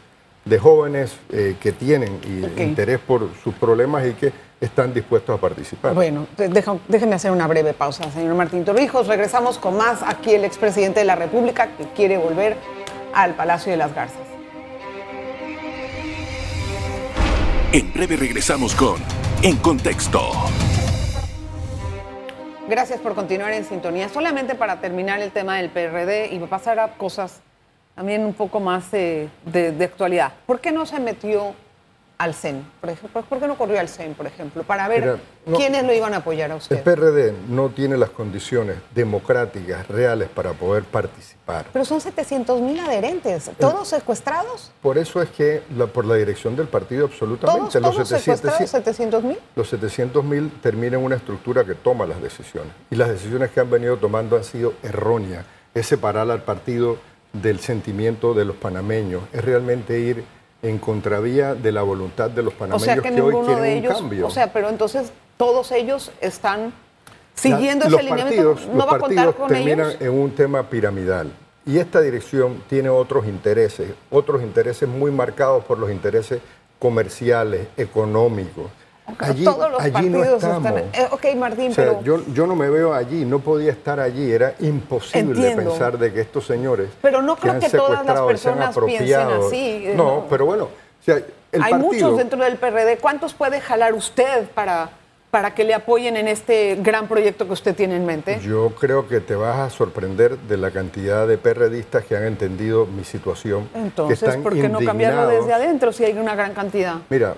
de 0.45 0.59
jóvenes 0.59 1.17
eh, 1.31 1.55
que 1.59 1.71
tienen 1.71 2.19
y- 2.23 2.61
interés 2.61 2.99
por 2.99 3.29
sus 3.43 3.53
problemas 3.55 4.05
y 4.07 4.13
que 4.13 4.31
están 4.61 4.93
dispuestos 4.93 5.37
a 5.37 5.41
participar. 5.41 5.93
Bueno, 5.93 6.27
de- 6.37 6.49
deja- 6.49 6.77
déjenme 6.87 7.15
hacer 7.15 7.31
una 7.31 7.47
breve 7.47 7.73
pausa, 7.73 8.09
señor 8.11 8.35
Martín 8.35 8.63
Torrijos. 8.63 9.07
Regresamos 9.07 9.57
con 9.57 9.75
más 9.75 10.01
aquí 10.03 10.33
el 10.35 10.45
expresidente 10.45 10.99
de 11.01 11.05
la 11.05 11.15
República 11.15 11.69
que 11.77 11.85
quiere 11.95 12.17
volver 12.17 12.55
al 13.13 13.33
Palacio 13.35 13.71
de 13.71 13.77
las 13.77 13.93
Garzas. 13.93 14.19
En 17.71 17.91
breve 17.93 18.15
regresamos 18.15 18.73
con 18.75 18.95
En 19.41 19.57
Contexto. 19.57 20.21
Gracias 22.69 22.99
por 22.99 23.13
continuar 23.13 23.51
en 23.53 23.63
sintonía. 23.65 24.09
Solamente 24.09 24.55
para 24.55 24.79
terminar 24.79 25.21
el 25.21 25.31
tema 25.31 25.57
del 25.57 25.69
PRD 25.69 26.29
y 26.33 26.39
pasar 26.39 26.79
a 26.79 26.93
cosas 26.93 27.41
también 27.95 28.25
un 28.25 28.33
poco 28.33 28.59
más 28.59 28.93
eh, 28.93 29.29
de, 29.45 29.71
de 29.71 29.85
actualidad. 29.85 30.33
¿Por 30.45 30.59
qué 30.59 30.71
no 30.71 30.85
se 30.85 30.99
metió 30.99 31.53
al 32.17 32.33
CEN? 32.33 32.65
Por 32.81 32.89
ejemplo, 32.89 33.21
¿Por 33.23 33.39
qué 33.39 33.47
no 33.47 33.57
corrió 33.57 33.79
al 33.79 33.87
CEN, 33.89 34.13
por 34.13 34.27
ejemplo? 34.27 34.63
Para 34.63 34.87
ver 34.89 35.01
Mira, 35.01 35.17
no- 35.45 35.57
quiénes 35.57 35.83
lo 35.85 35.93
iban 35.93 36.13
a 36.13 36.17
apoyar 36.17 36.49
a 36.51 36.55
El 36.55 36.59
usted. 36.59 36.83
PRD 36.83 37.33
no 37.49 37.69
tiene 37.69 37.95
las 37.97 38.09
condiciones 38.09 38.77
democráticas 38.93 39.87
reales 39.87 40.27
para 40.29 40.51
poder 40.53 40.83
participar. 40.83 41.65
Pero 41.71 41.85
son 41.85 42.01
700 42.01 42.59
mil 42.61 42.79
adherentes, 42.79 43.49
todos 43.59 43.87
secuestrados. 43.87 44.71
Por 44.81 44.97
eso 44.97 45.21
es 45.21 45.29
que 45.29 45.63
la- 45.77 45.87
por 45.87 46.05
la 46.05 46.15
dirección 46.15 46.55
del 46.57 46.67
partido 46.67 47.05
absolutamente 47.05 47.79
Todos, 47.79 47.95
los 47.95 47.95
todos 47.95 48.07
700 48.09 48.23
secuestrados, 48.41 48.69
700 48.71 49.23
mil. 49.23 49.37
Los 49.55 49.69
700 49.69 50.23
mil 50.23 50.51
terminan 50.61 50.99
en 50.99 51.05
una 51.05 51.15
estructura 51.15 51.63
que 51.63 51.75
toma 51.75 52.05
las 52.05 52.21
decisiones. 52.21 52.71
Y 52.91 52.95
las 52.95 53.09
decisiones 53.09 53.51
que 53.51 53.59
han 53.61 53.69
venido 53.69 53.95
tomando 53.97 54.35
han 54.35 54.43
sido 54.43 54.73
erróneas. 54.83 55.45
Es 55.73 55.87
separar 55.87 56.29
al 56.31 56.41
partido 56.43 56.97
del 57.41 57.59
sentimiento 57.59 58.33
de 58.33 58.45
los 58.45 58.55
panameños. 58.55 59.23
Es 59.33 59.43
realmente 59.43 59.99
ir 59.99 60.23
en 60.61 60.77
contravía 60.79 61.53
de 61.55 61.71
la 61.71 61.81
voluntad 61.83 62.29
de 62.29 62.41
los 62.43 62.53
O 62.53 62.57
panameños 62.57 62.83
sea 62.83 62.95
que 62.97 63.01
que 63.13 63.21
hoy 63.21 63.33
quieren 63.45 63.81
de 63.83 63.87
un 63.89 63.93
cambio. 63.95 64.27
o 64.27 64.29
sea, 64.29 64.51
pero 64.51 64.69
entonces 64.69 65.11
todos 65.37 65.71
ellos 65.71 66.11
están 66.21 66.73
siguiendo 67.35 67.85
La- 67.85 67.95
ese 67.97 68.03
los 68.03 68.03
lineamiento. 68.03 68.51
partidos, 68.53 68.67
¿No 68.73 68.77
los 68.77 68.87
va 68.87 68.95
a 68.95 68.99
contar 68.99 69.25
partidos 69.25 69.35
con 69.35 69.47
terminan 69.49 69.89
ellos? 69.89 70.01
en 70.01 70.09
un 70.11 70.31
tema 70.31 70.63
piramidal. 70.69 71.31
Y 71.67 71.77
esta 71.79 71.99
dirección 72.01 72.63
tiene 72.69 72.89
otros 72.89 73.25
intereses, 73.25 73.91
otros 74.11 74.41
intereses 74.43 74.87
muy 74.87 75.11
marcados 75.11 75.63
por 75.65 75.77
los 75.79 75.91
intereses 75.91 76.39
comerciales, 76.79 77.67
económicos. 77.77 78.65
Allí, 79.19 79.43
todos 79.45 79.71
los 79.71 79.79
allí 79.81 80.09
no 80.09 80.19
partidos 80.19 80.43
estamos. 80.43 80.65
están. 80.81 81.03
eh, 81.03 81.07
ok, 81.11 81.25
Martín, 81.37 81.71
O 81.71 81.73
sea, 81.75 81.85
pero. 81.85 82.03
yo, 82.03 82.23
yo 82.33 82.47
no 82.47 82.55
me 82.55 82.69
veo 82.69 82.93
allí, 82.93 83.23
no 83.23 83.39
podía 83.39 83.71
estar 83.71 83.99
allí, 83.99 84.31
era 84.31 84.55
imposible 84.59 85.31
Entiendo. 85.49 85.69
pensar 85.71 85.97
de 85.99 86.11
que 86.11 86.21
estos 86.21 86.45
señores 86.45 86.89
Pero 87.01 87.21
no 87.21 87.35
creo 87.35 87.59
que 87.59 87.69
todas 87.69 88.05
las 88.05 88.21
personas 88.21 88.75
piensen 88.85 89.19
así, 89.27 89.83
eh, 89.87 89.93
No, 89.95 90.03
no. 90.03 90.25
pero 90.29 90.45
bueno, 90.45 90.63
o 90.65 91.03
sea, 91.05 91.15
el 91.51 91.61
Hay 91.63 91.71
partido, 91.71 91.91
muchos 91.91 92.17
dentro 92.17 92.43
del 92.43 92.57
PRD. 92.57 92.97
¿Cuántos 92.97 93.33
puede 93.33 93.61
jalar 93.61 93.93
usted 93.93 94.47
para, 94.55 94.89
para 95.31 95.53
que 95.53 95.63
le 95.63 95.73
apoyen 95.75 96.17
en 96.17 96.27
este 96.27 96.75
gran 96.81 97.07
proyecto 97.07 97.45
que 97.45 97.53
usted 97.53 97.75
tiene 97.75 97.95
en 97.95 98.05
mente? 98.07 98.39
Yo 98.41 98.71
creo 98.71 99.07
que 99.07 99.19
te 99.21 99.35
vas 99.35 99.57
a 99.59 99.69
sorprender 99.69 100.37
de 100.39 100.57
la 100.57 100.71
cantidad 100.71 101.27
de 101.27 101.37
perredistas 101.37 102.03
que 102.05 102.17
han 102.17 102.23
entendido 102.25 102.87
mi 102.87 103.03
situación. 103.03 103.69
que 103.71 103.79
Entonces, 103.79 104.23
están 104.23 104.41
¿por 104.43 104.53
qué 104.55 104.67
no 104.67 104.79
cambiarlo 104.79 105.27
desde 105.27 105.53
adentro 105.53 105.93
si 105.93 106.03
hay 106.03 106.13
una 106.17 106.35
gran 106.35 106.53
cantidad? 106.53 106.95
Mira, 107.09 107.35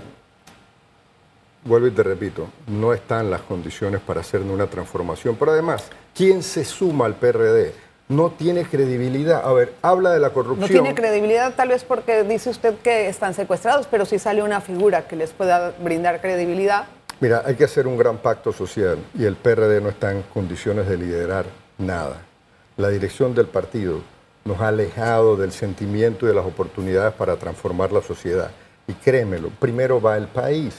vuelvo 1.67 1.87
y 1.87 1.91
te 1.91 2.03
repito, 2.03 2.47
no 2.67 2.93
están 2.93 3.29
las 3.29 3.41
condiciones 3.41 4.01
para 4.01 4.21
hacer 4.21 4.41
una 4.41 4.67
transformación. 4.67 5.35
Pero 5.37 5.51
además, 5.51 5.85
¿quién 6.15 6.41
se 6.41 6.63
suma 6.63 7.05
al 7.05 7.15
PRD? 7.15 7.73
No 8.09 8.31
tiene 8.31 8.63
credibilidad. 8.63 9.45
A 9.45 9.51
ver, 9.51 9.73
habla 9.81 10.11
de 10.11 10.19
la 10.19 10.29
corrupción. 10.29 10.61
No 10.61 10.67
tiene 10.67 10.95
credibilidad 10.95 11.53
tal 11.55 11.69
vez 11.69 11.83
porque 11.83 12.23
dice 12.23 12.49
usted 12.49 12.75
que 12.75 13.09
están 13.09 13.33
secuestrados, 13.33 13.87
pero 13.87 14.05
si 14.05 14.17
sale 14.17 14.41
una 14.41 14.61
figura 14.61 15.07
que 15.07 15.17
les 15.17 15.31
pueda 15.31 15.73
brindar 15.79 16.21
credibilidad, 16.21 16.85
Mira, 17.19 17.41
hay 17.43 17.55
que 17.55 17.63
hacer 17.63 17.87
un 17.87 17.97
gran 17.97 18.17
pacto 18.19 18.53
social 18.53 18.99
y 19.17 19.25
el 19.25 19.35
PRD 19.35 19.81
no 19.81 19.89
está 19.89 20.11
en 20.11 20.21
condiciones 20.21 20.87
de 20.87 20.97
liderar 20.97 21.45
nada. 21.79 22.21
La 22.77 22.89
dirección 22.89 23.33
del 23.33 23.47
partido 23.47 24.01
nos 24.45 24.61
ha 24.61 24.67
alejado 24.67 25.35
del 25.35 25.51
sentimiento 25.51 26.25
y 26.25 26.29
de 26.29 26.35
las 26.35 26.45
oportunidades 26.45 27.15
para 27.15 27.35
transformar 27.35 27.91
la 27.91 28.03
sociedad. 28.03 28.51
Y 28.87 28.93
créemelo, 28.93 29.49
primero 29.49 29.99
va 29.99 30.15
el 30.15 30.27
país. 30.27 30.75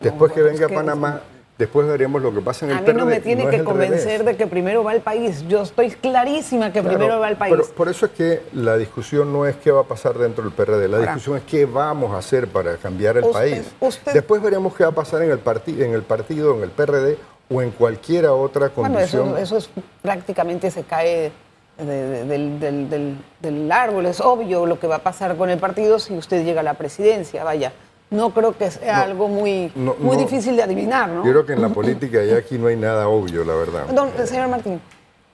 Después 0.00 0.32
que 0.32 0.42
venga 0.42 0.66
que- 0.66 0.74
Panamá, 0.74 1.20
Después 1.58 1.86
veremos 1.86 2.20
lo 2.20 2.34
que 2.34 2.42
pasa 2.42 2.66
en 2.66 2.72
el 2.72 2.76
A 2.76 2.80
mí 2.82 2.84
PRD. 2.84 2.98
no 3.00 3.06
me 3.06 3.18
tiene 3.20 3.48
que 3.48 3.64
convencer 3.64 4.24
de 4.24 4.36
que 4.36 4.46
primero 4.46 4.84
va 4.84 4.92
el 4.92 5.00
país. 5.00 5.42
Yo 5.48 5.62
estoy 5.62 5.88
clarísima 5.90 6.66
que 6.70 6.82
Claro, 6.82 6.98
primero 6.98 7.18
va 7.18 7.30
el 7.30 7.36
país. 7.36 7.54
Pero 7.56 7.66
por 7.74 7.88
eso 7.88 8.04
es 8.04 8.12
que 8.12 8.42
la 8.52 8.76
discusión 8.76 9.32
no 9.32 9.46
es 9.46 9.56
qué 9.56 9.70
va 9.70 9.80
a 9.80 9.84
pasar 9.84 10.18
dentro 10.18 10.44
del 10.44 10.52
PRD, 10.52 10.86
la 10.86 10.98
Ahora. 10.98 11.14
discusión 11.14 11.38
es 11.38 11.44
qué 11.44 11.64
vamos 11.64 12.12
a 12.12 12.18
hacer 12.18 12.46
para 12.48 12.76
cambiar 12.76 13.16
el 13.16 13.24
Usted- 13.24 13.32
país. 13.32 13.72
usted- 13.80 14.12
Después 14.12 14.42
veremos 14.42 14.74
qué 14.76 14.84
va 14.84 14.90
a 14.90 14.94
pasar 14.94 15.22
en 15.22 15.30
el, 15.30 15.38
parti- 15.38 15.82
en 15.82 15.94
el 15.94 16.02
partido, 16.02 16.54
en 16.58 16.62
el 16.62 16.68
PRD 16.72 17.16
o 17.50 17.62
en 17.62 17.70
cualquier 17.70 18.26
otra 18.26 18.70
Bueno, 18.76 18.92
condición. 18.96 19.28
eso, 19.28 19.38
eso 19.38 19.56
es 19.56 19.70
prácticamente 20.02 20.70
se 20.70 20.82
cae 20.82 21.32
de- 21.78 21.84
de- 21.86 22.24
del, 22.26 22.60
del- 22.60 22.90
del- 22.90 23.16
del 23.40 23.72
árbol. 23.72 24.04
Es 24.04 24.20
obvio 24.20 24.66
lo 24.66 24.78
que 24.78 24.88
va 24.88 24.96
a 24.96 25.02
pasar 25.02 25.34
con 25.38 25.48
el 25.48 25.58
partido 25.58 25.98
si 25.98 26.12
usted 26.18 26.44
llega 26.44 26.60
a 26.60 26.64
la 26.64 26.74
presidencia. 26.74 27.44
Vaya, 27.44 27.72
no 28.10 28.30
creo 28.32 28.56
que 28.56 28.70
sea 28.70 28.98
No, 28.98 29.02
algo 29.04 29.28
muy, 29.28 29.72
no, 29.74 29.94
muy 29.98 30.16
no. 30.16 30.22
difícil 30.22 30.56
de 30.56 30.62
adivinar, 30.62 31.08
¿no? 31.08 31.24
Yo 31.24 31.30
creo 31.32 31.46
que 31.46 31.52
en 31.54 31.62
la 31.62 31.68
política 31.68 32.22
ya 32.24 32.36
aquí 32.36 32.58
no 32.58 32.68
hay 32.68 32.76
nada 32.76 33.08
obvio, 33.08 33.44
la 33.44 33.54
verdad. 33.54 33.86
Don, 33.88 34.10
señor 34.26 34.48
Martín, 34.48 34.80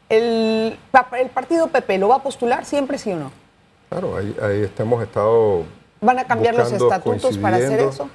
el, 0.08 0.78
¿el 1.18 1.28
partido 1.30 1.68
PP 1.68 1.98
lo 1.98 2.08
va 2.08 2.16
a 2.16 2.22
postular 2.22 2.64
siempre, 2.64 2.98
sí 2.98 3.12
o 3.12 3.16
no? 3.16 3.32
Claro, 3.90 4.16
ahí, 4.16 4.34
ahí 4.42 4.72
hemos 4.78 5.02
estado. 5.02 5.64
¿Van 6.00 6.18
a 6.18 6.24
cambiar 6.26 6.54
los 6.54 6.72
estatutos 6.72 7.38
para 7.38 7.56
hacer 7.56 7.80
eso? 7.80 8.08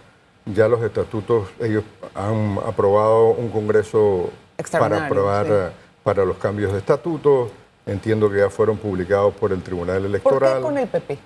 Ya 0.45 0.67
los 0.67 0.81
estatutos, 0.81 1.49
ellos 1.59 1.83
han 2.15 2.57
aprobado 2.65 3.31
un 3.31 3.49
congreso 3.49 4.29
para 4.71 5.05
aprobar 5.05 5.45
sí. 5.45 5.51
eh, 5.53 5.67
para 6.03 6.25
los 6.25 6.37
cambios 6.37 6.71
de 6.71 6.79
estatutos. 6.79 7.49
Entiendo 7.85 8.29
que 8.29 8.39
ya 8.39 8.49
fueron 8.49 8.77
publicados 8.77 9.33
por 9.35 9.51
el 9.51 9.61
Tribunal 9.61 9.97
¿Por 9.97 10.05
Electoral. 10.07 10.55
qué 10.57 10.61
con 10.61 10.77
el 10.77 10.87
PP? 10.87 11.17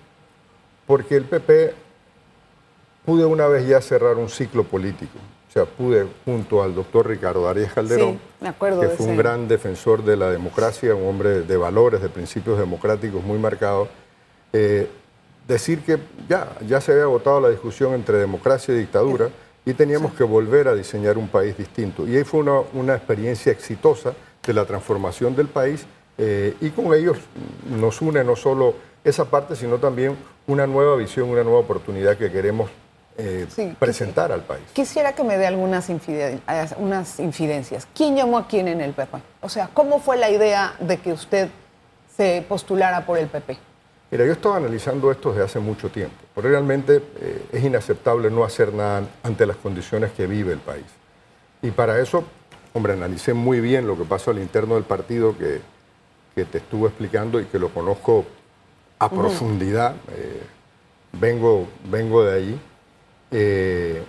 Porque 0.86 1.16
el 1.16 1.24
PP 1.26 1.74
pude 3.06 3.26
una 3.26 3.48
vez 3.48 3.68
ya 3.68 3.82
cerrar 3.82 4.18
un 4.18 4.30
ciclo 4.30 4.64
político. 4.64 5.18
O 5.50 5.52
sea, 5.52 5.66
pude, 5.66 6.08
junto 6.24 6.64
al 6.64 6.74
doctor 6.74 7.08
Ricardo 7.08 7.48
Arias 7.48 7.74
Calderón, 7.74 8.20
Sí, 8.40 8.48
que 8.60 8.90
fue 8.90 9.06
un 9.06 9.18
gran 9.18 9.48
defensor 9.48 10.04
de 10.04 10.16
la 10.16 10.30
democracia, 10.30 10.96
un 10.96 11.08
hombre 11.08 11.42
de 11.42 11.58
valores, 11.58 12.02
de 12.02 12.08
principios 12.08 12.58
democráticos 12.58 13.22
muy 13.24 13.38
marcados, 13.38 13.90
eh, 14.54 14.88
decir 15.48 15.82
que 15.82 15.98
ya, 16.30 16.58
ya 16.66 16.80
se 16.80 16.94
había 16.94 17.04
agotado 17.04 17.42
la 17.42 17.50
discusión 17.50 17.94
entre 17.94 18.18
democracia 18.18 18.74
y 18.74 18.78
dictadura 18.78 19.30
y 19.66 19.74
teníamos 19.74 20.14
que 20.14 20.24
volver 20.24 20.70
a 20.70 20.74
diseñar 20.74 21.18
un 21.18 21.28
país 21.28 21.58
distinto. 21.58 22.08
Y 22.08 22.16
ahí 22.16 22.24
fue 22.24 22.40
una, 22.40 22.62
una 22.74 22.96
experiencia 22.96 23.52
exitosa 23.52 24.14
de 24.46 24.54
la 24.54 24.66
transformación 24.66 25.36
del 25.36 25.48
país 25.48 25.86
eh, 26.18 26.56
y 26.62 26.70
con 26.70 26.94
ellos 26.94 27.18
nos 27.70 28.02
une 28.02 28.24
no 28.24 28.36
solo 28.36 28.76
esa 29.04 29.26
parte, 29.26 29.56
sino 29.56 29.78
también 29.78 30.16
una 30.48 30.68
nueva 30.68 30.96
visión, 30.96 31.30
una 31.30 31.44
nueva 31.44 31.60
oportunidad 31.60 32.18
que 32.18 32.32
queremos 32.32 32.70
eh, 33.18 33.46
Sí, 33.54 33.76
presentar 33.80 34.32
al 34.32 34.42
país. 34.42 34.64
Quisiera 34.74 35.14
que 35.14 35.24
me 35.24 35.38
dé 35.38 35.48
algunas 35.48 35.90
infide- 35.90 36.40
eh, 36.48 36.66
unas 36.78 37.20
infidencias. 37.20 37.88
¿Quién 37.96 38.16
llamó 38.16 38.38
a 38.38 38.48
quién 38.48 38.68
en 38.68 38.82
el 38.82 38.94
PP? 38.94 39.18
O 39.42 39.50
sea, 39.50 39.70
¿cómo 39.74 40.00
fue 40.00 40.18
la 40.18 40.30
idea 40.30 40.74
de 40.80 40.98
que 40.98 41.12
usted 41.14 41.50
se 42.16 42.46
postulara 42.48 43.06
por 43.06 43.18
el 43.18 43.28
PP? 43.28 43.58
Mira, 44.12 44.26
yo 44.26 44.34
estaba 44.34 44.58
analizando 44.58 45.10
esto 45.12 45.30
desde 45.32 45.46
hace 45.46 45.60
mucho 45.60 45.90
tiempo, 45.90 46.16
pero 46.36 46.50
realmente 46.50 47.02
eh, 47.22 47.46
es 47.54 47.64
inaceptable 47.64 48.30
no 48.30 48.44
hacer 48.44 48.74
nada 48.74 49.04
ante 49.24 49.46
las 49.46 49.56
condiciones 49.58 50.12
que 50.12 50.28
vive 50.28 50.52
el 50.54 50.60
país. 50.60 50.86
Y 51.62 51.72
para 51.72 51.98
eso, 52.00 52.26
hombre, 52.74 52.94
analicé 52.94 53.34
muy 53.34 53.62
bien 53.62 53.88
lo 53.88 53.98
que 53.98 54.04
pasó 54.04 54.32
al 54.32 54.40
interno 54.40 54.76
del 54.76 54.84
partido 54.84 55.38
que, 55.38 55.62
que 56.36 56.44
te 56.44 56.58
estuve 56.58 56.90
explicando 56.90 57.40
y 57.40 57.46
que 57.46 57.58
lo 57.60 57.70
conozco 57.70 58.26
a 59.00 59.10
profundidad. 59.10 59.96
eh, 60.12 60.42
vengo, 61.14 61.68
vengo 61.90 62.24
de 62.24 62.36
allí. 62.38 62.60
Eh, 63.32 64.04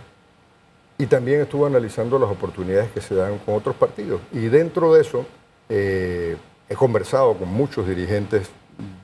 y 0.98 1.06
también 1.06 1.40
estuve 1.40 1.66
analizando 1.66 2.18
las 2.18 2.30
oportunidades 2.30 2.90
que 2.92 3.00
se 3.00 3.14
dan 3.14 3.38
con 3.38 3.54
otros 3.54 3.74
partidos. 3.74 4.20
Y 4.32 4.46
dentro 4.46 4.94
de 4.94 5.00
eso, 5.00 5.24
eh, 5.68 6.36
he 6.68 6.74
conversado 6.74 7.34
con 7.34 7.48
muchos 7.48 7.88
dirigentes 7.88 8.48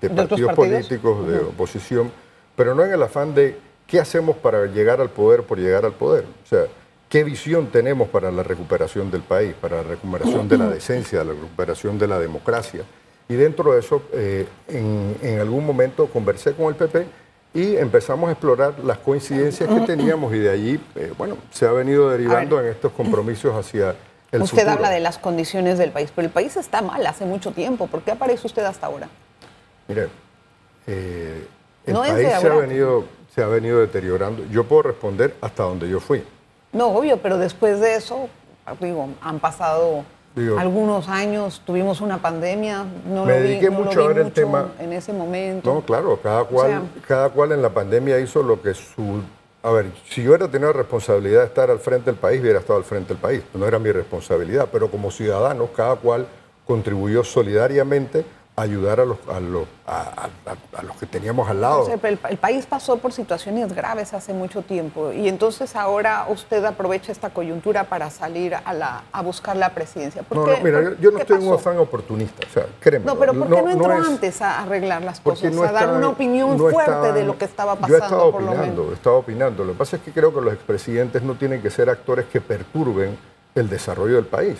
de, 0.00 0.08
¿De 0.08 0.22
otros 0.22 0.40
partidos, 0.40 0.54
políticos, 0.54 1.28
de 1.28 1.38
oposición, 1.38 2.12
pero 2.54 2.74
no 2.74 2.84
en 2.84 2.92
el 2.92 3.02
afán 3.02 3.34
de 3.34 3.56
qué 3.86 3.98
hacemos 3.98 4.36
para 4.36 4.66
llegar 4.66 5.00
al 5.00 5.10
poder 5.10 5.42
por 5.42 5.58
llegar 5.58 5.84
al 5.84 5.92
poder. 5.92 6.24
O 6.44 6.46
sea, 6.46 6.66
qué 7.08 7.24
visión 7.24 7.66
tenemos 7.68 8.08
para 8.08 8.30
la 8.30 8.42
recuperación 8.42 9.10
del 9.10 9.22
país, 9.22 9.54
para 9.60 9.78
la 9.78 9.82
recuperación 9.82 10.48
de 10.48 10.58
la 10.58 10.68
decencia, 10.68 11.24
la 11.24 11.32
recuperación 11.32 11.98
de 11.98 12.06
la 12.06 12.18
democracia. 12.18 12.82
Y 13.28 13.34
dentro 13.34 13.72
de 13.72 13.80
eso, 13.80 14.02
eh, 14.12 14.46
en, 14.68 15.16
en 15.22 15.40
algún 15.40 15.66
momento 15.66 16.06
conversé 16.06 16.52
con 16.52 16.66
el 16.66 16.74
PP 16.76 17.06
y 17.54 17.76
empezamos 17.76 18.28
a 18.28 18.32
explorar 18.32 18.74
las 18.84 18.98
coincidencias 18.98 19.68
que 19.68 19.80
teníamos 19.80 20.34
y 20.34 20.38
de 20.38 20.50
allí, 20.50 20.80
eh, 20.94 21.12
bueno, 21.16 21.36
se 21.50 21.66
ha 21.66 21.72
venido 21.72 22.10
derivando 22.10 22.60
en 22.60 22.66
estos 22.66 22.92
compromisos 22.92 23.54
hacia 23.54 23.96
el 24.30 24.42
usted 24.42 24.58
futuro. 24.58 24.72
habla 24.72 24.90
de 24.90 25.00
las 25.00 25.18
condiciones 25.18 25.78
del 25.78 25.90
país, 25.90 26.12
pero 26.14 26.26
el 26.26 26.32
país 26.32 26.56
está 26.56 26.82
mal 26.82 27.04
hace 27.06 27.24
mucho 27.24 27.52
tiempo. 27.52 27.86
¿Por 27.86 28.02
qué 28.02 28.10
aparece 28.12 28.46
usted 28.46 28.62
hasta 28.64 28.86
ahora? 28.86 29.08
Mire, 29.88 30.08
eh, 30.86 31.46
el 31.86 31.94
No 31.94 32.00
país 32.00 32.14
se 32.38 32.46
ha, 32.46 32.54
venido, 32.54 33.04
se 33.34 33.42
ha 33.42 33.46
venido 33.46 33.80
deteriorando. 33.80 34.44
Yo 34.50 34.64
puedo 34.64 34.82
responder 34.82 35.34
hasta 35.40 35.62
donde 35.62 35.88
yo 35.88 36.00
fui. 36.00 36.22
No, 36.72 36.88
obvio, 36.88 37.16
pero 37.16 37.38
después 37.38 37.80
de 37.80 37.94
eso, 37.96 38.28
digo, 38.80 39.08
han 39.22 39.40
pasado 39.40 40.04
Digo, 40.38 40.58
algunos 40.58 41.08
años, 41.08 41.60
tuvimos 41.66 42.00
una 42.00 42.18
pandemia, 42.18 42.84
no 43.06 43.24
Me 43.24 43.34
lo 43.34 43.42
vi, 43.42 43.48
dediqué 43.48 43.70
no 43.70 43.78
lo 43.80 43.84
mucho 43.86 44.04
a 44.04 44.08
ver 44.08 44.18
el 44.18 44.32
tema. 44.32 44.68
en 44.78 44.92
ese 44.92 45.12
momento. 45.12 45.74
No, 45.74 45.80
claro, 45.82 46.18
cada 46.22 46.44
cual, 46.44 46.70
sea- 46.70 46.82
cada 47.06 47.28
cual 47.30 47.52
en 47.52 47.62
la 47.62 47.70
pandemia 47.70 48.18
hizo 48.20 48.42
lo 48.42 48.60
que 48.62 48.74
su... 48.74 49.22
A 49.62 49.70
ver, 49.72 49.86
si 50.08 50.22
yo 50.22 50.30
hubiera 50.30 50.48
tenido 50.48 50.72
responsabilidad 50.72 51.40
de 51.40 51.46
estar 51.46 51.70
al 51.70 51.80
frente 51.80 52.06
del 52.12 52.14
país, 52.20 52.40
hubiera 52.40 52.60
estado 52.60 52.78
al 52.78 52.84
frente 52.84 53.08
del 53.08 53.18
país. 53.18 53.42
No 53.54 53.66
era 53.66 53.78
mi 53.80 53.90
responsabilidad, 53.90 54.68
pero 54.70 54.88
como 54.90 55.10
ciudadanos, 55.10 55.70
cada 55.76 55.96
cual 55.96 56.26
contribuyó 56.66 57.24
solidariamente 57.24 58.24
ayudar 58.60 59.00
a 59.00 59.04
los, 59.04 59.18
a 59.32 59.40
los, 59.40 59.66
a- 59.86 60.28
a- 60.46 60.78
a 60.78 60.82
los 60.82 60.96
que 60.96 61.06
teníamos 61.06 61.48
al 61.48 61.60
lado. 61.60 61.88
El, 62.02 62.18
el 62.28 62.36
país 62.38 62.66
pasó 62.66 62.98
por 62.98 63.12
situaciones 63.12 63.72
graves 63.74 64.12
hace 64.14 64.32
mucho 64.32 64.62
tiempo 64.62 65.12
y 65.12 65.28
entonces 65.28 65.76
ahora 65.76 66.26
usted 66.28 66.64
aprovecha 66.64 67.12
esta 67.12 67.30
coyuntura 67.30 67.84
para 67.84 68.10
salir 68.10 68.54
a, 68.64 68.72
la, 68.74 69.04
a 69.12 69.22
buscar 69.22 69.56
la 69.56 69.70
presidencia. 69.70 70.22
¿Por 70.22 70.38
No, 70.38 70.44
qué? 70.44 70.56
no, 70.58 70.64
mira, 70.64 70.80
¿Por 70.80 70.96
yo, 70.96 71.00
yo 71.00 71.10
no 71.12 71.18
estoy 71.18 71.36
en 71.42 71.48
un 71.48 71.54
afán 71.54 71.78
oportunista, 71.78 72.46
o 72.48 72.52
sea, 72.52 72.66
créeme. 72.80 73.04
No, 73.06 73.16
pero 73.16 73.32
¿por 73.34 73.48
qué 73.48 73.62
no, 73.62 73.68
entró 73.70 73.92
es- 73.94 74.08
antes 74.08 74.42
a 74.42 74.62
arreglar 74.62 75.02
las 75.02 75.20
cosas? 75.20 75.52
no 75.52 75.62
a 75.62 75.72
dar 75.72 75.88
una 75.90 76.08
opinión 76.08 76.58
fuerte 76.58 77.12
de 77.12 77.24
lo 77.24 77.38
que 77.38 77.44
estaba 77.44 77.74
Yo 77.74 77.80
pasando, 77.80 78.04
estaba 78.04 78.30
por 78.32 78.42
lo 78.42 78.50
opinando, 78.52 78.82
menos. 78.82 78.96
estaba 78.96 79.16
opinando. 79.16 79.64
Lo 79.64 79.72
que 79.72 79.78
pasa 79.78 79.96
es 79.96 80.02
que 80.02 80.12
creo 80.12 80.34
que 80.34 80.40
los 80.40 80.52
expresidentes 80.52 81.22
no 81.22 81.34
tienen 81.34 81.62
que 81.62 81.70
ser 81.70 81.88
actores 81.90 82.26
que 82.26 82.40
perturben 82.40 83.16
el 83.54 83.68
desarrollo 83.68 84.16
del 84.16 84.26
país. 84.26 84.56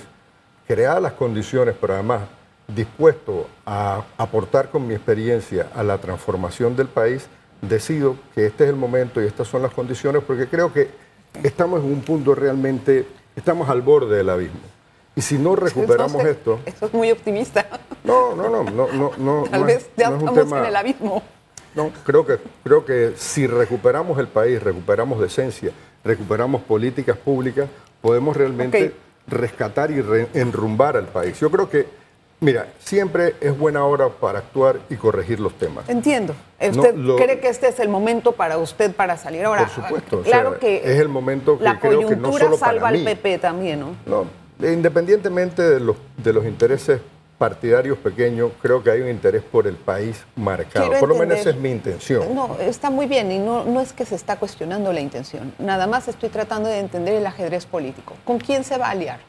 Crear 0.66 1.00
las 1.00 1.12
condiciones, 1.12 1.74
pero 1.80 1.94
además 1.94 2.20
dispuesto 2.68 3.48
a 3.66 4.04
aportar 4.16 4.70
con 4.70 4.86
mi 4.86 4.94
experiencia 4.94 5.68
a 5.74 5.82
la 5.82 5.98
transformación 5.98 6.76
del 6.76 6.88
país, 6.88 7.26
decido 7.62 8.16
que 8.34 8.46
este 8.46 8.64
es 8.64 8.70
el 8.70 8.76
momento 8.76 9.22
y 9.22 9.26
estas 9.26 9.48
son 9.48 9.62
las 9.62 9.72
condiciones, 9.72 10.22
porque 10.26 10.46
creo 10.46 10.72
que 10.72 10.90
estamos 11.42 11.82
en 11.82 11.92
un 11.92 12.00
punto 12.02 12.34
realmente, 12.34 13.06
estamos 13.34 13.68
al 13.68 13.82
borde 13.82 14.16
del 14.16 14.28
abismo. 14.28 14.60
Y 15.16 15.22
si 15.22 15.36
no 15.36 15.56
recuperamos 15.56 16.24
esto, 16.24 16.60
Eso 16.64 16.86
es 16.86 16.94
muy 16.94 17.10
optimista. 17.10 17.66
no, 18.04 18.36
no, 18.36 18.48
no, 18.48 18.62
no, 18.62 18.92
no, 18.92 19.12
no. 19.18 19.44
Tal 19.50 19.60
no 19.60 19.66
vez 19.66 19.90
ya 19.96 20.10
estamos 20.10 20.52
en 20.52 20.64
el 20.64 20.76
abismo. 20.76 21.22
no, 21.74 21.90
creo 22.04 22.24
que, 22.24 22.38
creo 22.62 22.84
que 22.84 23.14
si 23.16 23.46
recuperamos 23.48 24.18
el 24.18 24.28
país, 24.28 24.62
recuperamos 24.62 25.20
decencia, 25.20 25.72
recuperamos 26.04 26.62
políticas 26.62 27.16
públicas, 27.16 27.68
podemos 28.00 28.36
realmente 28.36 28.94
rescatar 29.26 29.90
y 29.90 30.02
enrumbar 30.34 30.96
al 30.96 31.06
país. 31.06 31.38
Yo 31.40 31.50
creo 31.50 31.68
que, 31.68 31.86
mira, 32.40 32.68
siempre 32.78 33.34
es 33.40 33.56
buena 33.58 33.84
hora 33.84 34.08
para 34.08 34.38
actuar 34.40 34.78
y 34.90 34.96
corregir 34.96 35.40
los 35.40 35.54
temas. 35.58 35.88
Entiendo. 35.88 36.34
No, 36.60 36.68
¿Usted 36.82 36.94
lo- 36.94 37.16
cree 37.16 37.40
que 37.40 37.48
este 37.48 37.68
es 37.68 37.78
el 37.80 37.88
momento 37.88 38.32
para 38.32 38.58
usted 38.58 38.92
para 38.94 39.16
salir? 39.16 39.44
Ahora, 39.44 39.66
Por 39.66 39.84
supuesto, 39.84 40.18
o 40.18 40.22
claro 40.22 40.50
sea, 40.50 40.58
que 40.60 40.76
es 40.78 40.98
el 41.00 41.08
momento 41.08 41.58
que 41.58 41.64
la 41.64 41.78
creo 41.78 41.98
que 42.00 42.04
no 42.04 42.06
coyuntura 42.30 42.44
solo 42.44 42.58
para 42.58 42.72
salva 42.72 42.90
mí. 42.90 42.98
al 42.98 43.04
PP 43.04 43.38
también, 43.38 43.80
¿no? 43.80 43.96
No, 44.06 44.26
independientemente 44.68 45.62
de 45.62 45.80
los, 45.80 45.96
de 46.16 46.32
los 46.32 46.44
intereses 46.44 47.00
partidarios 47.38 47.96
pequeños, 47.98 48.50
creo 48.60 48.82
que 48.82 48.90
hay 48.90 49.00
un 49.00 49.08
interés 49.08 49.44
por 49.44 49.68
el 49.68 49.76
país 49.76 50.24
marcado. 50.34 50.86
Quiero 50.86 50.98
Por 50.98 51.08
lo 51.08 51.14
menos 51.14 51.38
esa 51.38 51.50
es 51.50 51.56
mi 51.56 51.70
intención. 51.70 52.34
No, 52.34 52.56
está 52.58 52.90
muy 52.90 53.06
bien 53.06 53.30
y 53.30 53.38
no, 53.38 53.64
no 53.64 53.80
es 53.80 53.92
que 53.92 54.04
se 54.04 54.16
está 54.16 54.36
cuestionando 54.40 54.92
la 54.92 55.00
intención. 55.00 55.54
Nada 55.60 55.86
más 55.86 56.08
estoy 56.08 56.30
tratando 56.30 56.68
de 56.68 56.80
entender 56.80 57.14
el 57.14 57.24
ajedrez 57.24 57.64
político. 57.66 58.14
¿Con 58.24 58.38
quién 58.38 58.64
se 58.64 58.76
va 58.76 58.88
a 58.88 58.90
aliar? 58.90 59.20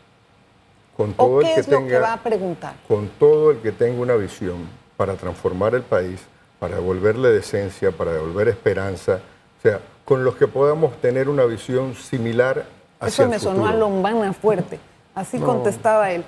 Con 0.99 1.11
¿O 1.15 1.25
todo 1.27 1.39
el 1.39 1.47
qué 1.47 1.53
que 1.53 1.59
es 1.61 1.67
lo 1.69 1.77
tenga 1.77 1.89
que 1.91 1.99
va 1.99 2.13
a 2.13 2.21
preguntar? 2.21 2.73
con 2.85 3.07
todo 3.17 3.51
el 3.51 3.59
que 3.59 3.71
tenga 3.71 4.01
una 4.01 4.15
visión 4.15 4.67
para 4.97 5.13
transformar 5.15 5.73
el 5.73 5.83
país, 5.83 6.19
para 6.59 6.75
devolverle 6.75 7.29
decencia, 7.29 7.91
para 7.93 8.11
devolver 8.11 8.49
esperanza, 8.49 9.21
o 9.57 9.61
sea, 9.61 9.79
con 10.03 10.25
los 10.25 10.35
que 10.35 10.47
podamos 10.47 10.99
tener 10.99 11.29
una 11.29 11.45
visión 11.45 11.95
similar 11.95 12.65
hacia 12.99 13.23
Eso 13.23 13.29
me 13.29 13.35
el 13.37 13.41
sonó 13.41 13.65
a. 13.65 13.73
Lombana 13.73 14.33
fuerte. 14.33 14.77
Así 15.15 15.39
No. 15.39 15.45
contestaba 15.45 16.11
él. 16.11 16.25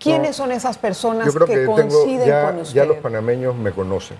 ¿Quiénes 0.00 0.30
No. 0.30 0.44
son 0.44 0.50
esas 0.50 0.76
personas 0.76 1.26
Yo 1.26 1.32
creo 1.32 1.46
que, 1.46 1.52
que 1.54 1.58
tengo, 1.60 1.74
coinciden 1.76 2.26
ya, 2.26 2.46
con 2.50 2.58
usted? 2.62 2.74
ya 2.74 2.84
los 2.86 2.96
panameños 2.96 3.54
me 3.54 3.70
conocen. 3.70 4.16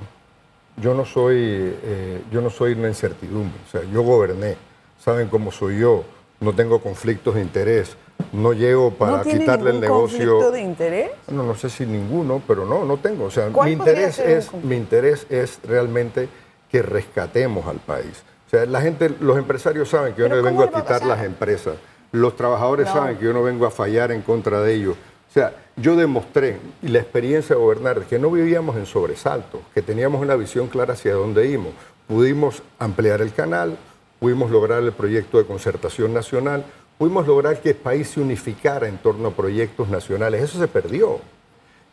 Yo 0.76 0.94
no 0.94 1.04
soy, 1.04 1.37
eh, 1.82 2.23
yo 2.30 2.40
no 2.40 2.50
soy 2.50 2.75
una 2.75 2.87
incertidumbre. 2.87 3.59
O 3.66 3.70
sea, 3.73 3.82
yo 3.92 4.02
goberné, 4.02 4.56
saben 5.04 5.26
cómo 5.26 5.50
soy 5.50 5.80
yo, 5.80 6.04
no 6.40 6.54
tengo 6.54 6.80
conflictos 6.80 7.35
de 7.35 7.42
interés, 7.42 7.97
no 8.32 8.52
llego 8.52 8.90
para 8.92 9.18
¿No 9.18 9.23
tiene 9.23 9.40
quitarle 9.40 9.70
el 9.70 9.80
negocio. 9.80 10.18
conflicto 10.32 10.50
de 10.50 10.62
interés? 10.62 11.11
No, 11.28 11.42
no 11.42 11.54
sé 11.54 11.70
si 11.70 11.87
ninguno, 11.87 12.42
pero 12.47 12.64
no, 12.66 12.85
no 12.85 12.97
tengo. 12.97 13.25
O 13.25 13.30
sea, 13.30 13.49
¿Cuál 13.49 13.68
mi 13.68 13.73
interés, 13.75 14.18
es, 14.18 14.52
mi 14.62 14.76
interés 14.76 15.26
es 15.30 15.59
realmente 15.66 16.28
que 16.70 16.82
rescatemos 16.82 17.66
al 17.66 17.78
país. 17.78 18.23
O 18.47 18.50
sea, 18.50 18.66
la 18.66 18.80
gente, 18.80 19.11
los 19.20 19.38
empresarios 19.38 19.88
saben 19.88 20.14
que 20.14 20.23
yo 20.23 20.28
no 20.28 20.42
vengo 20.42 20.64
¿cómo 20.66 20.76
a 20.78 20.80
quitar 20.82 21.04
las 21.04 21.23
empresas. 21.25 21.75
Los 22.12 22.37
trabajadores 22.37 22.87
No. 22.87 22.92
saben 22.94 23.16
que 23.18 23.25
yo 23.25 23.32
no 23.32 23.42
vengo 23.42 23.66
a 23.66 23.70
fallar 23.70 24.11
en 24.12 24.23
contra 24.23 24.61
de 24.61 24.75
ellos. 24.75 24.97
O 25.28 25.32
sea, 25.32 25.54
yo 25.76 25.94
demostré, 25.94 26.59
y 26.82 26.88
la 26.88 26.99
experiencia 26.99 27.54
de 27.54 27.62
gobernar, 27.62 28.00
que 28.02 28.18
no 28.18 28.30
vivíamos 28.30 28.76
en 28.76 28.87
sobresaltos, 28.87 29.61
que 29.73 29.80
teníamos 29.82 30.20
una 30.20 30.35
visión 30.35 30.66
clara 30.66 30.94
hacia 30.94 31.14
dónde 31.14 31.47
íbamos. 31.47 31.73
Pudimos 32.09 32.62
ampliar 32.80 33.20
el 33.23 33.32
canal, 33.32 33.76
pudimos 34.21 34.50
lograr 34.50 34.83
el 34.83 34.93
proyecto 34.93 35.39
de 35.39 35.47
concertación 35.47 36.12
nacional, 36.12 36.65
pudimos 36.99 37.27
lograr 37.27 37.61
que 37.61 37.71
el 37.71 37.77
país 37.77 38.11
se 38.11 38.21
unificara 38.21 38.87
en 38.87 38.99
torno 38.99 39.29
a 39.29 39.31
proyectos 39.33 39.89
nacionales. 39.89 40.43
Eso 40.43 40.59
se 40.61 40.69
perdió. 40.69 41.19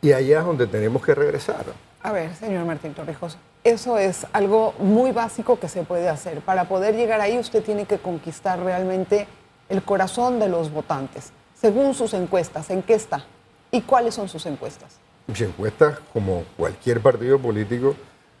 Y 0.00 0.12
allá 0.12 0.40
es 0.40 0.44
donde 0.44 0.66
tenemos 0.68 1.04
que 1.04 1.14
regresar. 1.14 1.64
A 2.02 2.12
ver, 2.12 2.32
señor 2.36 2.64
Martín 2.66 2.94
Torrijos, 2.94 3.38
eso 3.64 3.98
es 3.98 4.26
algo 4.32 4.74
muy 4.78 5.10
básico 5.10 5.58
que 5.58 5.68
se 5.68 5.82
puede 5.82 6.08
hacer. 6.08 6.40
Para 6.42 6.68
poder 6.68 6.94
llegar 6.94 7.20
ahí 7.20 7.38
usted 7.38 7.64
tiene 7.64 7.86
que 7.86 7.98
conquistar 7.98 8.60
realmente 8.60 9.26
el 9.68 9.82
corazón 9.82 10.38
de 10.38 10.48
los 10.48 10.70
votantes. 10.70 11.32
Según 11.54 11.94
sus 11.94 12.14
encuestas, 12.14 12.70
¿en 12.70 12.82
qué 12.82 12.94
está? 12.94 13.24
¿Y 13.72 13.80
cuáles 13.80 14.14
son 14.14 14.28
sus 14.28 14.46
encuestas? 14.46 14.96
Mis 15.26 15.40
encuestas, 15.40 15.98
como 16.12 16.44
cualquier 16.56 17.00
partido 17.00 17.38
político, 17.38 17.96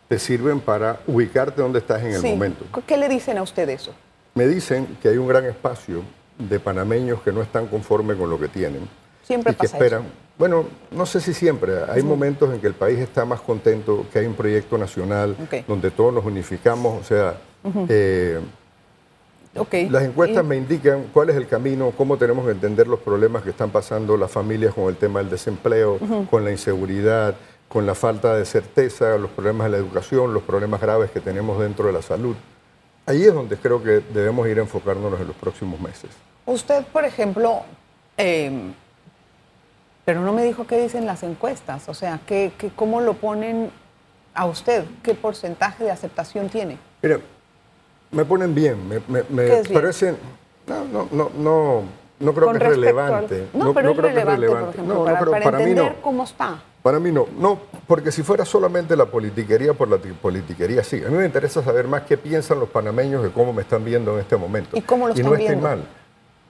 te 0.08 0.18
sirven 0.18 0.60
para 0.60 1.00
ubicarte 1.06 1.60
donde 1.60 1.78
estás 1.80 2.00
en 2.02 2.12
el 2.12 2.20
Sí. 2.20 2.28
momento. 2.30 2.64
¿Qué 2.86 2.96
le 2.96 3.08
dicen 3.08 3.36
a 3.38 3.42
usted 3.42 3.68
eso? 3.68 3.92
Me 4.34 4.46
dicen 4.46 4.96
que 5.02 5.08
hay 5.10 5.18
un 5.18 5.28
gran 5.28 5.44
espacio 5.44 6.02
de 6.38 6.58
panameños 6.60 7.20
que 7.22 7.32
no 7.32 7.42
están 7.42 7.66
conformes 7.66 8.16
con 8.16 8.30
lo 8.30 8.38
que 8.38 8.48
tienen. 8.48 8.88
Siempre 9.22 9.52
y 9.52 9.56
que 9.56 9.66
esperan. 9.66 10.02
eso. 10.02 10.10
Bueno, 10.38 10.64
no 10.92 11.04
sé 11.04 11.20
si 11.20 11.34
siempre. 11.34 11.72
Hay 11.90 12.02
momentos 12.02 12.54
en 12.54 12.60
que 12.60 12.68
el 12.68 12.74
país 12.74 12.98
está 13.00 13.24
más 13.24 13.40
contento, 13.40 14.06
que 14.12 14.20
hay 14.20 14.26
un 14.26 14.34
proyecto 14.34 14.78
nacional 14.78 15.36
donde 15.66 15.90
todos 15.90 16.14
nos 16.14 16.24
unificamos. 16.24 17.00
O 17.00 17.04
sea, 17.04 17.34
eh, 17.88 18.38
Ok. 19.56 19.74
las 19.90 20.04
encuestas 20.04 20.44
Y- 20.44 20.46
me 20.46 20.56
indican 20.56 21.06
cuál 21.12 21.30
es 21.30 21.36
el 21.36 21.48
camino, 21.48 21.92
cómo 21.96 22.16
tenemos 22.16 22.46
que 22.46 22.52
entender 22.52 22.86
los 22.86 23.00
problemas 23.00 23.42
que 23.42 23.50
están 23.50 23.70
pasando 23.70 24.16
las 24.16 24.30
familias 24.30 24.72
con 24.74 24.84
el 24.88 24.96
tema 24.96 25.18
del 25.18 25.28
desempleo, 25.28 25.98
con 26.30 26.44
la 26.44 26.52
inseguridad, 26.52 27.34
con 27.68 27.84
la 27.86 27.94
falta 27.94 28.34
de 28.34 28.44
certeza, 28.44 29.16
los 29.18 29.30
problemas 29.30 29.66
de 29.66 29.72
la 29.72 29.76
educación, 29.78 30.32
los 30.32 30.42
problemas 30.42 30.80
graves 30.80 31.10
que 31.10 31.20
tenemos 31.20 31.58
dentro 31.60 31.86
de 31.86 31.92
la 31.92 32.02
salud. 32.02 32.34
Ahí 33.06 33.24
es 33.24 33.32
donde 33.34 33.56
creo 33.56 33.82
que 33.82 34.00
debemos 34.12 34.46
ir 34.48 34.58
enfocándonos 34.58 35.20
en 35.20 35.26
los 35.26 35.36
próximos 35.36 35.80
meses. 35.80 36.10
Usted, 36.46 36.84
por 36.86 37.04
ejemplo, 37.04 37.62
eh, 38.16 38.72
pero 40.04 40.20
no 40.22 40.32
me 40.32 40.44
dijo 40.44 40.66
qué 40.66 40.80
dicen 40.80 41.04
las 41.06 41.22
encuestas, 41.22 41.88
o 41.88 41.94
sea, 41.94 42.20
¿qué, 42.26 42.52
qué- 42.56 42.70
¿cómo 42.74 43.00
lo 43.02 43.14
ponen 43.14 43.70
a 44.34 44.46
usted? 44.46 44.84
¿Qué 45.02 45.14
porcentaje 45.14 45.84
de 45.84 45.90
aceptación 45.90 46.48
tiene? 46.48 46.78
Mira, 47.02 47.18
me 48.10 48.24
ponen 48.24 48.54
bien, 48.54 48.88
me, 48.88 49.00
me- 49.08 49.24
me 49.28 49.44
¿Qué 49.44 49.58
es 49.60 49.68
bien? 49.68 49.80
parecen. 49.80 50.16
No, 50.66 50.84
no, 50.86 51.08
no, 51.12 51.30
no, 51.36 51.82
no 52.20 52.32
creo 52.32 52.46
Con 52.46 52.58
que 52.58 52.64
es 52.64 52.70
respecto 52.70 52.98
al- 53.00 53.06
relevante. 53.28 53.48
No, 53.52 53.74
pero 53.74 53.90
es 53.90 53.96
creo 53.98 54.08
que 54.08 54.14
relevante, 54.14 54.46
por 54.48 54.68
ejemplo, 54.70 54.82
No, 54.94 55.00
no 55.00 55.04
para, 55.04 55.18
para 55.30 55.44
para 55.44 55.58
mí 55.58 55.64
entender 55.64 55.96
no. 55.96 56.02
cómo 56.02 56.24
está. 56.24 56.62
Para 56.82 56.98
mí 57.00 57.10
no, 57.10 57.26
no, 57.38 57.58
porque 57.86 58.12
si 58.12 58.22
fuera 58.22 58.44
solamente 58.44 58.96
la 58.96 59.06
politiquería 59.06 59.74
por 59.74 59.88
la 59.88 59.98
ti- 59.98 60.10
politiquería, 60.12 60.84
sí. 60.84 61.02
A 61.04 61.08
mí 61.10 61.16
me 61.16 61.26
interesa 61.26 61.62
saber 61.62 61.86
más 61.88 62.02
qué 62.02 62.16
piensan 62.16 62.60
los 62.60 62.68
panameños 62.68 63.22
de 63.22 63.30
cómo 63.30 63.52
me 63.52 63.62
están 63.62 63.84
viendo 63.84 64.14
en 64.14 64.20
este 64.20 64.36
momento. 64.36 64.76
¿Y 64.76 64.82
cómo 64.82 65.08
lo 65.08 65.14
Y 65.14 65.16
están 65.18 65.30
no 65.30 65.34
estoy 65.36 65.48
viendo? 65.48 65.68
mal. 65.68 65.82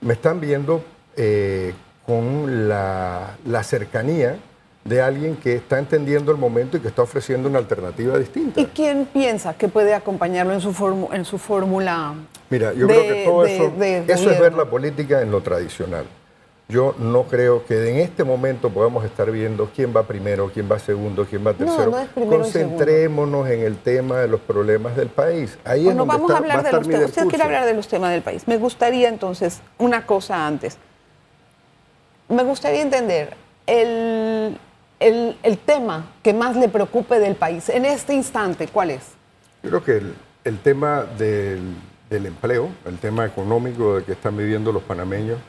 Me 0.01 0.13
están 0.13 0.39
viendo 0.39 0.83
eh, 1.17 1.73
con 2.05 2.69
la, 2.69 3.35
la 3.45 3.63
cercanía 3.63 4.37
de 4.85 5.01
alguien 5.01 5.35
que 5.35 5.55
está 5.55 5.77
entendiendo 5.77 6.31
el 6.31 6.37
momento 6.37 6.77
y 6.77 6.79
que 6.79 6.87
está 6.87 7.01
ofreciendo 7.01 7.49
una 7.49 7.59
alternativa 7.59 8.17
distinta. 8.17 8.61
¿Y 8.61 8.65
quién 8.67 9.07
piensa 9.11 9.53
que 9.55 9.67
puede 9.67 9.93
acompañarlo 9.93 10.53
en 10.53 10.61
su, 10.61 10.71
formu- 10.73 11.13
en 11.13 11.25
su 11.25 11.37
fórmula? 11.37 12.13
Mira, 12.49 12.71
yo 12.73 12.87
de- 12.87 12.93
creo 12.93 13.13
que 13.13 13.23
todo 13.25 13.43
de- 13.43 13.55
eso, 13.55 13.71
de 13.77 13.97
eso 14.13 14.31
es 14.31 14.39
ver 14.39 14.53
la 14.53 14.65
política 14.65 15.21
en 15.21 15.31
lo 15.31 15.41
tradicional. 15.41 16.05
Yo 16.71 16.93
no 16.99 17.23
creo 17.23 17.65
que 17.65 17.89
en 17.89 17.95
este 17.97 18.23
momento 18.23 18.69
podamos 18.69 19.03
estar 19.03 19.31
viendo 19.31 19.71
quién 19.75 19.91
va 19.95 20.03
primero, 20.03 20.51
quién 20.53 20.71
va 20.71 20.77
segundo, 20.77 21.25
quién 21.25 21.45
va 21.45 21.53
tercero. 21.55 21.89
no 21.89 21.97
es 21.97 22.09
primero. 22.09 22.37
Concentrémonos 22.43 23.49
en 23.49 23.61
el 23.61 23.75
tema 23.77 24.19
de 24.19 24.27
los 24.27 24.39
problemas 24.39 24.95
del 24.95 25.07
país. 25.07 25.57
Ahí 25.65 25.87
es 25.89 25.95
donde 25.95 26.13
vamos 26.13 26.29
está- 26.29 26.33
a 26.35 26.37
hablar 26.37 26.57
va 26.59 26.61
de 26.63 26.71
los 26.73 26.87
temas. 26.87 27.05
Usted 27.05 27.25
quiere 27.27 27.43
hablar 27.43 27.65
de 27.65 27.73
los 27.73 27.87
temas 27.87 28.11
del 28.11 28.21
país. 28.21 28.47
Me 28.47 28.57
gustaría 28.57 29.09
entonces 29.09 29.61
una 29.79 30.05
cosa 30.05 30.45
antes. 30.45 30.77
Me 32.27 32.43
gustaría 32.43 32.83
entender 32.83 33.33
el, 33.65 34.55
el- 34.99 35.37
el 35.41 35.57
tema 35.57 36.11
que 36.21 36.35
más 36.35 36.55
le 36.55 36.69
preocupe 36.69 37.19
del 37.19 37.33
país 37.33 37.67
en 37.69 37.83
este 37.85 38.13
instante. 38.13 38.67
¿Cuál 38.67 38.91
es? 38.91 39.01
Yo 39.63 39.69
creo 39.71 39.83
que 39.83 39.97
el, 39.97 40.13
el 40.43 40.59
tema 40.59 41.03
del, 41.17 41.61
del 42.11 42.27
empleo, 42.27 42.69
el 42.85 42.99
tema 42.99 43.25
económico 43.25 43.95
de 43.95 44.03
que 44.03 44.11
están 44.11 44.37
viviendo 44.37 44.71
los 44.71 44.83
panameños, 44.83 45.39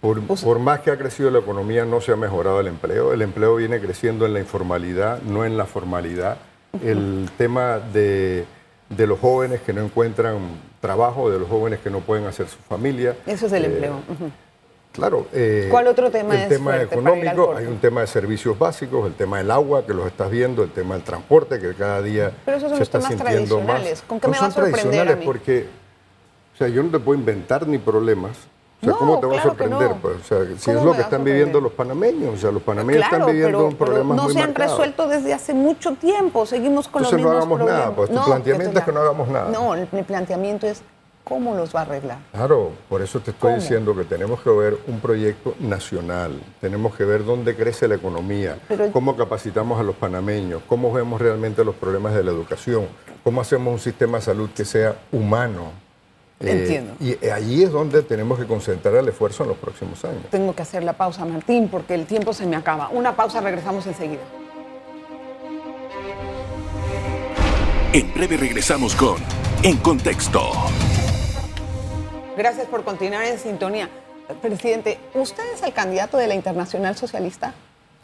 por, 0.00 0.20
por 0.22 0.58
más 0.58 0.80
que 0.80 0.90
ha 0.90 0.96
crecido 0.98 1.30
la 1.30 1.40
economía, 1.40 1.84
no 1.84 2.00
se 2.00 2.12
ha 2.12 2.16
mejorado 2.16 2.60
el 2.60 2.66
empleo. 2.68 3.12
El 3.12 3.22
empleo 3.22 3.56
viene 3.56 3.80
creciendo 3.80 4.24
en 4.26 4.32
la 4.34 4.40
informalidad, 4.40 5.20
no 5.22 5.44
en 5.44 5.56
la 5.56 5.66
formalidad. 5.66 6.38
El 6.82 7.28
tema 7.36 7.78
de, 7.92 8.44
de 8.88 9.06
los 9.06 9.18
jóvenes 9.18 9.60
que 9.60 9.72
no 9.72 9.82
encuentran 9.82 10.38
trabajo, 10.80 11.30
de 11.30 11.38
los 11.38 11.48
jóvenes 11.48 11.80
que 11.80 11.90
no 11.90 12.00
pueden 12.00 12.26
hacer 12.26 12.48
su 12.48 12.56
familia. 12.58 13.16
Eso 13.26 13.46
es 13.46 13.52
el 13.52 13.64
Eh, 13.64 13.66
empleo. 13.66 14.00
Claro. 14.92 15.26
eh, 15.32 15.68
¿Cuál 15.70 15.86
otro 15.86 16.10
tema 16.10 16.34
El 16.34 16.40
es 16.42 16.48
tema 16.48 16.80
económico, 16.82 17.54
hay 17.54 17.66
un 17.66 17.78
tema 17.78 18.00
de 18.00 18.06
servicios 18.08 18.58
básicos, 18.58 19.06
el 19.06 19.14
tema 19.14 19.38
del 19.38 19.50
agua, 19.52 19.86
que 19.86 19.94
los 19.94 20.06
estás 20.06 20.30
viendo, 20.30 20.64
el 20.64 20.70
tema 20.70 20.94
del 20.94 21.04
transporte, 21.04 21.60
que 21.60 21.74
cada 21.74 22.02
día 22.02 22.32
Pero 22.44 22.56
esos 22.56 22.70
son 22.70 22.78
se 22.78 22.80
los 22.80 22.88
está 22.88 22.98
temas 22.98 23.12
sintiendo 23.14 23.56
más. 23.58 23.66
tradicionales. 23.66 24.02
¿Con 24.06 24.18
qué 24.20 24.26
no 24.26 24.32
me 24.32 24.38
va 24.40 24.46
a 24.46 24.50
son 24.50 24.52
sorprender 24.64 24.80
a 24.80 24.82
tradicionales 24.82 25.18
mí? 25.18 25.24
porque, 25.26 25.66
o 26.54 26.56
sea, 26.58 26.68
yo 26.68 26.82
no 26.82 26.90
te 26.90 26.98
puedo 26.98 27.18
inventar 27.18 27.68
ni 27.68 27.78
problemas. 27.78 28.32
O 28.82 28.84
sea, 28.84 28.92
No, 28.92 28.98
¿cómo 28.98 29.20
te 29.20 29.26
va 29.26 29.32
a 29.32 29.34
claro 29.36 29.48
sorprender? 29.50 29.90
no. 29.90 29.96
Pues, 29.96 30.16
o 30.16 30.24
sea, 30.24 30.38
si 30.56 30.64
¿Cómo 30.66 30.78
es 30.78 30.84
lo 30.86 30.92
que 30.94 31.00
están 31.02 31.24
viviendo 31.24 31.60
los 31.60 31.72
panameños. 31.72 32.34
O 32.34 32.38
sea, 32.38 32.50
los 32.50 32.62
panameños 32.62 33.02
Claro, 33.06 33.16
están 33.16 33.34
viviendo 33.34 33.58
pero, 33.58 33.68
un 33.68 33.76
problema 33.76 34.14
no 34.14 34.22
muy 34.24 34.32
se 34.32 34.40
han 34.40 34.46
marcado. 34.50 34.70
resuelto 34.70 35.08
desde 35.08 35.34
hace 35.34 35.52
mucho 35.54 35.92
tiempo. 35.94 36.46
Seguimos 36.46 36.88
con 36.88 37.04
Entonces 37.04 37.22
los 37.22 37.32
no 37.34 37.40
mismos 37.40 37.60
hagamos 37.60 37.78
nada, 37.78 37.94
pues, 37.94 38.10
tu 38.10 38.24
planteamiento 38.24 38.78
es 38.78 38.84
que 38.84 38.92
no 38.92 39.00
hagamos 39.00 39.28
nada. 39.28 39.50
No, 39.50 39.74
mi 39.92 40.02
planteamiento 40.02 40.66
es 40.66 40.82
cómo 41.24 41.54
los 41.54 41.76
va 41.76 41.80
a 41.80 41.82
arreglar. 41.82 42.18
Claro, 42.32 42.70
por 42.88 43.02
eso 43.02 43.20
te 43.20 43.30
estoy 43.32 43.50
¿Cómo? 43.50 43.60
diciendo 43.60 43.94
que 43.94 44.04
tenemos 44.04 44.40
que 44.40 44.50
ver 44.50 44.78
un 44.88 44.98
proyecto 45.00 45.54
nacional, 45.60 46.40
tenemos 46.60 46.96
que 46.96 47.04
ver 47.04 47.24
dónde 47.24 47.54
crece 47.54 47.86
la 47.86 47.94
economía, 47.96 48.58
Pero 48.66 48.90
cómo 48.90 49.14
capacitamos 49.14 49.78
a 49.78 49.82
los 49.82 49.94
panameños, 49.94 50.62
cómo 50.66 50.90
vemos 50.90 51.20
realmente 51.20 51.64
los 51.64 51.74
problemas 51.76 52.14
de 52.14 52.24
la 52.24 52.30
educación, 52.32 52.88
cómo 53.22 53.42
hacemos 53.42 53.72
un 53.74 53.78
sistema 53.78 54.18
de 54.18 54.24
salud 54.24 54.48
que 54.56 54.64
sea 54.64 54.96
humano. 55.12 55.70
Eh, 56.40 56.52
Entiendo. 56.52 56.94
Y 57.00 57.28
allí 57.28 57.62
es 57.64 57.70
donde 57.70 58.02
tenemos 58.02 58.38
que 58.38 58.46
concentrar 58.46 58.94
el 58.94 59.08
esfuerzo 59.08 59.42
en 59.42 59.50
los 59.50 59.58
próximos 59.58 60.02
años. 60.06 60.22
Tengo 60.30 60.54
que 60.54 60.62
hacer 60.62 60.82
la 60.82 60.94
pausa, 60.94 61.24
Martín, 61.26 61.68
porque 61.68 61.94
el 61.94 62.06
tiempo 62.06 62.32
se 62.32 62.46
me 62.46 62.56
acaba. 62.56 62.88
Una 62.88 63.14
pausa, 63.14 63.40
regresamos 63.42 63.86
enseguida. 63.86 64.22
En 67.92 68.14
breve 68.14 68.38
regresamos 68.38 68.94
con 68.94 69.16
En 69.62 69.76
Contexto. 69.78 70.40
Gracias 72.38 72.66
por 72.68 72.84
continuar 72.84 73.24
en 73.24 73.38
sintonía. 73.38 73.90
Presidente, 74.40 74.98
¿usted 75.12 75.42
es 75.52 75.62
el 75.62 75.74
candidato 75.74 76.16
de 76.16 76.26
la 76.26 76.34
Internacional 76.34 76.96
Socialista 76.96 77.52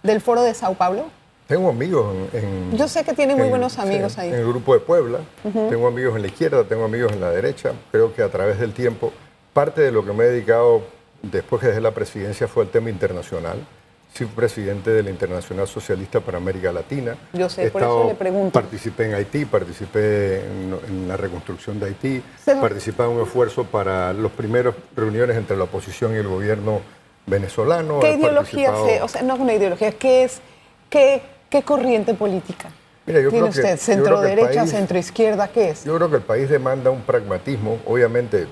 del 0.03 0.21
Foro 0.21 0.43
de 0.43 0.53
Sao 0.53 0.75
Paulo? 0.75 1.05
Tengo 1.47 1.69
amigos 1.71 2.15
en... 2.33 2.39
en- 2.73 2.77
Yo 2.77 2.89
sé 2.89 3.05
que 3.05 3.13
tiene 3.15 3.35
muy 3.35 3.45
en- 3.45 3.51
buenos 3.51 3.79
amigos 3.79 4.15
sí, 4.15 4.21
ahí. 4.21 4.29
En 4.31 4.35
el 4.37 4.47
grupo 4.49 4.75
de 4.75 4.81
Puebla, 4.81 5.21
tengo 5.53 5.87
amigos 5.87 6.17
en 6.17 6.23
la 6.23 6.29
izquierda, 6.29 6.65
tengo 6.65 6.85
amigos 6.85 7.13
en 7.13 7.21
la 7.21 7.31
derecha. 7.31 7.73
Creo 7.93 8.13
que 8.15 8.23
a 8.23 8.29
través 8.29 8.59
del 8.59 8.73
tiempo, 8.73 9.13
parte 9.53 9.81
de 9.83 9.93
lo 9.93 10.05
que 10.05 10.13
me 10.13 10.25
he 10.25 10.29
dedicado 10.29 10.83
después 11.23 11.61
que 11.61 11.69
dejé 11.69 11.81
la 11.81 11.93
presidencia 11.93 12.49
fue 12.49 12.65
el 12.65 12.71
tema 12.71 12.91
internacional. 12.91 13.65
Soy 14.13 14.27
presidente 14.29 14.91
de 14.91 15.03
la 15.03 15.11
Internacional 15.11 15.69
Socialista 15.69 16.21
para 16.21 16.39
América 16.39 16.73
Latina. 16.73 17.17
Yo 17.35 17.51
sé, 17.51 17.67
He 17.67 17.71
por 17.71 17.83
eso 17.83 18.07
le 18.09 18.15
pregunto. 18.15 18.51
Participé 18.59 19.05
en 19.07 19.15
Haití, 19.15 19.45
participé 19.45 20.41
en, 20.41 20.75
en 20.89 21.07
la 21.09 21.19
reconstrucción 21.19 21.79
de 21.79 21.87
Haití, 21.87 22.23
participé 22.47 23.03
en 23.03 23.11
un 23.11 23.21
esfuerzo 23.23 23.65
para 23.65 24.15
las 24.15 24.33
primeras 24.33 24.75
reuniones 24.97 25.37
entre 25.37 25.55
la 25.57 25.65
oposición 25.65 26.15
y 26.15 26.17
el 26.17 26.29
gobierno 26.29 26.81
venezolano. 27.27 28.01
¿Qué 28.01 28.15
ideología 28.15 28.73
se, 28.87 29.03
o 29.03 29.09
sea, 29.09 29.21
no 29.23 29.35
una 29.37 29.53
ideología, 29.53 29.93
qué 29.93 30.25
es, 30.25 30.41
qué, 30.89 31.21
qué 31.57 31.63
corriente 31.65 32.13
política 32.15 32.69
Mira, 33.07 33.21
yo 33.21 33.31
tiene 33.31 33.49
creo 33.49 33.53
que- 33.55 33.61
usted? 33.61 33.79
¿Centro 33.79 34.21
que 34.21 34.31
el 34.31 34.37
derecha, 34.37 34.61
país- 34.61 34.71
centro 34.71 34.99
izquierda, 34.99 35.49
qué 35.49 35.71
es? 35.71 35.85
Yo 35.85 35.95
creo 35.97 36.11
que 36.11 36.17
el 36.17 36.23
país 36.23 36.51
demanda 36.51 36.91
un 36.91 37.03
pragmatismo. 37.03 37.79
Obviamente, 37.87 38.47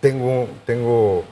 tengo, 0.00 0.48
tengo, 0.64 1.22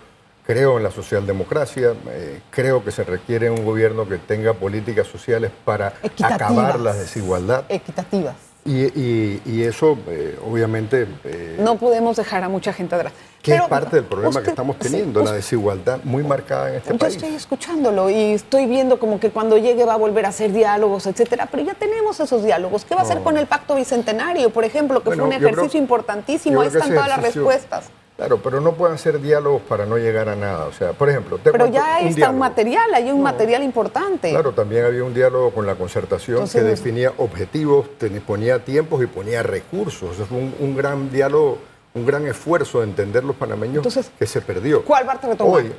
creo 0.47 0.77
en 0.77 0.83
la 0.85 0.91
socialdemocracia, 0.91 1.95
eh, 2.11 2.41
creo 2.51 2.85
que 2.85 2.91
se 2.91 3.05
requiere 3.05 3.49
un 3.51 3.65
gobierno 3.65 4.07
que 4.07 4.19
tenga 4.19 4.53
políticas 4.53 5.07
sociales 5.07 5.51
para 5.65 5.95
acabar 6.23 6.79
la 6.79 6.93
desigualdad. 6.93 7.65
Equitativas. 7.71 8.37
Y, 8.65 8.85
y- 8.97 9.43
y 9.45 9.63
eso, 9.65 9.99
eh, 10.07 10.39
obviamente, 10.49 11.09
eh, 11.25 11.57
No 11.59 11.77
podemos 11.79 12.17
dejar 12.17 12.45
a 12.45 12.49
mucha 12.49 12.73
gente 12.73 12.95
atrás. 12.95 13.13
que 13.43 13.57
es 13.57 13.63
parte 13.63 13.97
del 13.97 14.05
problema 14.05 14.29
usted- 14.31 14.45
que 14.45 14.51
estamos 14.51 14.77
sí, 14.81 14.89
teniendo, 14.89 15.25
la 15.25 15.33
desigualdad 15.33 15.99
muy 16.05 16.23
marcada 16.23 16.69
en 16.71 16.77
este 16.77 16.93
Yo 16.93 16.99
país. 16.99 17.17
estoy 17.17 17.35
escuchándolo 17.35 18.09
y 18.09 18.35
estoy 18.35 18.67
viendo 18.67 19.01
como 19.01 19.19
que 19.19 19.31
cuando 19.31 19.59
llegue 19.59 19.85
va 19.85 19.95
a 19.95 19.97
volver 19.97 20.27
a 20.27 20.29
hacer 20.29 20.53
diálogos, 20.53 21.07
etcétera, 21.09 21.49
pero 21.51 21.65
ya 21.65 21.75
tenemos 21.75 22.21
esos 22.21 22.45
diálogos. 22.45 22.85
¿Qué 22.85 22.95
va 22.95 23.01
a 23.01 23.05
hacer 23.05 23.17
No. 23.17 23.25
con 23.25 23.37
el 23.37 23.47
pacto 23.49 23.75
bicentenario, 23.75 24.51
por 24.51 24.65
ejemplo, 24.65 25.01
que 25.01 25.09
Bueno, 25.09 25.25
fue 25.25 25.35
un 25.35 25.41
yo 25.41 25.49
creo- 25.49 25.59
ejercicio 25.59 25.81
importantísimo? 25.81 26.55
yo 26.55 26.61
Ahí 26.61 26.69
están 26.69 26.89
todas 26.95 27.09
las 27.09 27.21
respuestas. 27.23 27.87
Claro, 28.17 28.39
pero 28.43 28.61
no 28.61 28.73
pueden 28.75 28.99
ser 28.99 29.21
diálogos 29.21 29.63
para 29.63 29.87
no 29.87 29.97
llegar 29.97 30.29
a 30.29 30.37
nada. 30.37 30.67
O 30.67 30.73
sea, 30.73 30.93
por 30.93 31.09
ejemplo, 31.09 31.39
te 31.39 31.51
Pero 31.51 31.67
ya 31.67 31.99
está 32.01 32.09
un 32.09 32.15
diálogo. 32.15 32.39
material, 32.39 32.95
hay 32.95 33.11
un 33.11 33.19
No. 33.19 33.25
material 33.25 33.63
importante. 33.63 34.31
Claro, 34.31 34.53
también 34.53 34.85
había 34.85 35.03
un 35.03 35.15
diálogo 35.15 35.51
con 35.51 35.67
la 35.67 35.75
concertación 35.75 36.37
Entonces, 36.37 36.63
que 36.63 36.69
definía 36.69 37.13
objetivos, 37.17 37.87
ponía 38.27 38.65
tiempos 38.65 39.03
y 39.03 39.07
ponía 39.07 39.43
recursos. 39.43 40.15
Eso 40.15 40.27
fue 40.27 40.39
un, 40.39 40.55
un 40.61 40.77
gran 40.77 41.11
diálogo, 41.11 41.59
un 41.95 42.07
gran 42.07 42.27
esfuerzo 42.27 42.81
de 42.81 42.85
entender 42.85 43.25
los 43.25 43.35
panameños 43.35 43.79
Entonces, 43.79 44.11
que 44.19 44.27
se 44.27 44.41
perdió. 44.41 44.85
¿cuál 44.85 45.09
a 45.09 45.15
retomar? 45.15 45.57
Hoy, 45.63 45.73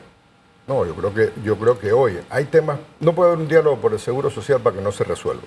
no, 0.67 0.85
yo 0.85 0.95
creo 0.95 1.13
que 1.13 1.31
yo 1.43 1.55
creo 1.57 1.79
que 1.79 1.93
hoy 1.93 2.19
hay 2.29 2.45
temas. 2.45 2.79
No 2.99 3.13
puede 3.13 3.31
haber 3.31 3.41
un 3.43 3.47
diálogo 3.47 3.77
por 3.77 3.93
el 3.93 3.99
seguro 3.99 4.29
social 4.29 4.59
para 4.59 4.75
que 4.77 4.81
no 4.81 4.91
se 4.91 5.03
resuelva. 5.03 5.43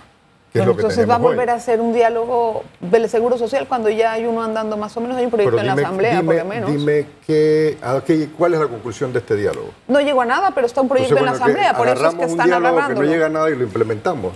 Bueno, 0.58 0.72
entonces 0.72 1.08
va 1.08 1.14
a 1.16 1.18
volver 1.18 1.48
hoy. 1.48 1.52
a 1.52 1.56
hacer 1.56 1.80
un 1.80 1.92
diálogo 1.92 2.62
del 2.80 3.08
Seguro 3.08 3.38
Social 3.38 3.66
cuando 3.68 3.88
ya 3.90 4.12
hay 4.12 4.26
uno 4.26 4.42
andando 4.42 4.76
más 4.76 4.96
o 4.96 5.00
menos, 5.00 5.16
hay 5.16 5.24
un 5.24 5.30
proyecto 5.30 5.58
en 5.58 5.66
la 5.66 5.72
Asamblea, 5.74 6.16
dime- 6.20 6.24
por 6.24 6.36
lo 6.36 6.44
menos. 6.44 6.70
dime 6.70 7.06
qué- 7.26 7.76
a 7.82 8.00
qué- 8.06 8.28
cuál 8.36 8.54
es 8.54 8.60
la 8.60 8.68
conclusión 8.68 9.12
de 9.12 9.18
este 9.18 9.34
diálogo. 9.36 9.70
No 9.88 10.00
llegó 10.00 10.20
a 10.22 10.24
nada, 10.26 10.52
pero 10.54 10.66
está 10.66 10.80
un 10.80 10.88
proyecto 10.88 11.14
Entonces, 11.16 11.34
en 11.34 11.40
la 11.40 11.44
Asamblea, 11.44 11.76
por 11.76 11.88
eso 11.88 12.06
es 12.08 12.14
que 12.14 12.24
están 12.24 12.50
no 12.94 13.02
llega 13.02 13.26
a 13.26 13.28
nada 13.28 13.50
y 13.50 13.56
lo 13.56 13.64
implementamos. 13.64 14.32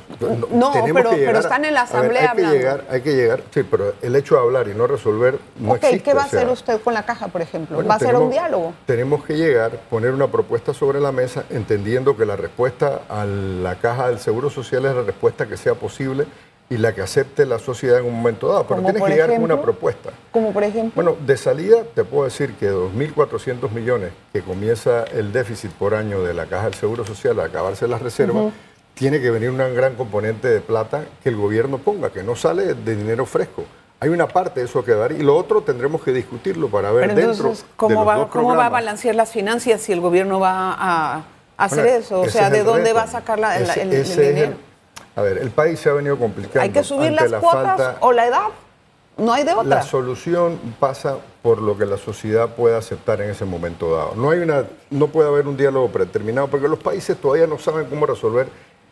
No, 0.50 0.72
pero- 0.92 1.10
pero 1.10 1.38
están 1.38 1.64
en 1.64 1.74
la 1.74 1.82
a 1.82 1.84
ver, 1.84 1.96
Asamblea 1.96 2.30
hay 2.32 2.36
que 2.36 2.42
llegar, 2.50 2.84
hay 2.90 3.00
que 3.02 3.14
llegar, 3.14 3.42
sí, 3.54 3.62
pero 3.62 3.94
el 4.02 4.16
hecho 4.16 4.34
de 4.34 4.40
hablar 4.40 4.68
y 4.68 4.74
no 4.74 4.86
resolver 4.86 5.38
no 5.58 5.72
ok, 5.72 5.76
existe. 5.76 6.02
¿qué 6.02 6.14
va 6.14 6.22
a 6.24 6.28
sea, 6.28 6.40
hacer 6.40 6.52
usted 6.52 6.80
con 6.80 6.94
la 6.94 7.04
caja, 7.04 7.28
por 7.28 7.42
ejemplo? 7.42 7.76
bueno, 7.76 7.88
¿Va 7.88 7.94
a 7.94 7.96
hacer 7.96 8.16
un 8.16 8.30
diálogo? 8.30 8.74
Tenemos 8.86 9.24
que 9.24 9.36
llegar, 9.36 9.70
poner 9.88 10.12
una 10.12 10.26
propuesta 10.26 10.74
sobre 10.74 11.00
la 11.00 11.12
mesa, 11.12 11.44
entendiendo 11.50 12.16
que 12.16 12.26
la 12.26 12.36
respuesta 12.36 13.02
a 13.08 13.24
la 13.24 13.76
caja 13.76 14.08
del 14.08 14.18
Seguro 14.18 14.50
Social 14.50 14.84
es 14.86 14.94
la 14.94 15.02
respuesta 15.02 15.46
que 15.46 15.56
sea 15.56 15.74
posible 15.74 16.26
y 16.70 16.78
la 16.78 16.94
que 16.94 17.02
acepte 17.02 17.44
la 17.44 17.58
sociedad 17.58 17.98
en 17.98 18.06
un 18.06 18.14
momento 18.14 18.46
dado. 18.48 18.64
Pero 18.66 18.80
tienes 18.82 19.02
que 19.02 19.10
llegar 19.10 19.30
con 19.30 19.42
una 19.42 19.60
propuesta. 19.60 20.10
Como 20.30 20.52
por 20.52 20.62
ejemplo, 20.62 20.92
Bueno, 20.94 21.16
de 21.26 21.36
salida 21.36 21.82
te 21.94 22.04
puedo 22.04 22.24
decir 22.24 22.54
que 22.54 22.70
2.400 22.70 23.70
millones 23.72 24.12
que 24.32 24.40
comienza 24.42 25.02
el 25.04 25.32
déficit 25.32 25.72
por 25.72 25.94
año 25.94 26.22
de 26.22 26.32
la 26.32 26.46
Caja 26.46 26.64
del 26.66 26.74
Seguro 26.74 27.04
Social 27.04 27.38
al 27.40 27.46
acabarse 27.50 27.88
las 27.88 28.00
reservas, 28.00 28.52
tiene 28.94 29.20
que 29.20 29.30
venir 29.30 29.50
un 29.50 29.58
gran 29.74 29.96
componente 29.96 30.46
de 30.48 30.60
plata 30.60 31.04
que 31.22 31.28
el 31.30 31.36
gobierno 31.36 31.78
ponga, 31.78 32.10
que 32.10 32.22
no 32.22 32.36
sale 32.36 32.74
de 32.74 32.96
dinero 32.96 33.26
fresco. 33.26 33.64
Hay 33.98 34.08
una 34.08 34.28
parte 34.28 34.60
de 34.60 34.66
eso 34.66 34.84
que 34.84 34.92
dar 34.92 35.10
y 35.12 35.18
lo 35.18 35.36
otro 35.36 35.62
tendremos 35.62 36.02
que 36.02 36.12
discutirlo 36.12 36.68
para 36.68 36.90
ver 36.92 37.08
pero 37.08 37.14
dentro 37.16 37.32
entonces, 37.48 37.64
de 37.64 37.70
¿cómo, 37.76 37.94
los 37.96 38.08
va, 38.08 38.14
dos 38.16 38.28
¿cómo 38.28 38.54
va 38.56 38.66
a 38.66 38.68
balancear 38.70 39.14
las 39.16 39.30
finanzas 39.32 39.80
si 39.80 39.92
el 39.92 40.00
gobierno 40.00 40.38
va 40.40 40.72
a 40.78 41.24
hacer 41.58 41.82
Bueno, 41.84 41.98
eso? 41.98 42.20
O 42.20 42.28
sea, 42.28 42.48
¿de 42.48 42.62
dónde 42.62 42.84
reto. 42.84 42.94
va 42.94 43.02
a 43.02 43.06
sacar 43.08 43.38
la- 43.40 43.58
Ese- 43.58 43.82
el- 43.82 43.90
dinero? 44.34 44.52
A 45.20 45.22
ver, 45.22 45.38
el 45.38 45.50
país 45.50 45.78
se 45.78 45.88
ha 45.88 45.92
venido 45.92 46.18
complicando. 46.18 46.60
¿Hay 46.60 46.70
que 46.70 46.82
subir 46.82 47.12
las 47.12 47.30
la 47.30 47.38
cuotas 47.40 47.76
falta- 47.76 47.96
o 48.00 48.12
la 48.12 48.26
edad? 48.26 48.42
No 49.16 49.32
hay 49.32 49.44
de 49.44 49.52
otra. 49.52 49.64
La 49.64 49.82
solución 49.82 50.58
pasa 50.78 51.18
por 51.42 51.60
lo 51.60 51.76
que 51.76 51.84
la 51.84 51.98
sociedad 51.98 52.48
pueda 52.48 52.78
aceptar 52.78 53.20
en 53.20 53.30
ese 53.30 53.44
momento 53.44 53.94
dado. 53.94 54.14
No 54.16 54.30
hay 54.30 54.38
una, 54.38 54.64
no 54.90 55.08
puede 55.08 55.28
haber 55.28 55.46
un 55.46 55.56
diálogo 55.56 55.88
predeterminado 55.88 56.48
porque 56.48 56.68
los 56.68 56.78
países 56.78 57.16
todavía 57.18 57.46
no 57.46 57.58
saben 57.58 57.86
cómo 57.86 58.06
resolver. 58.06 58.48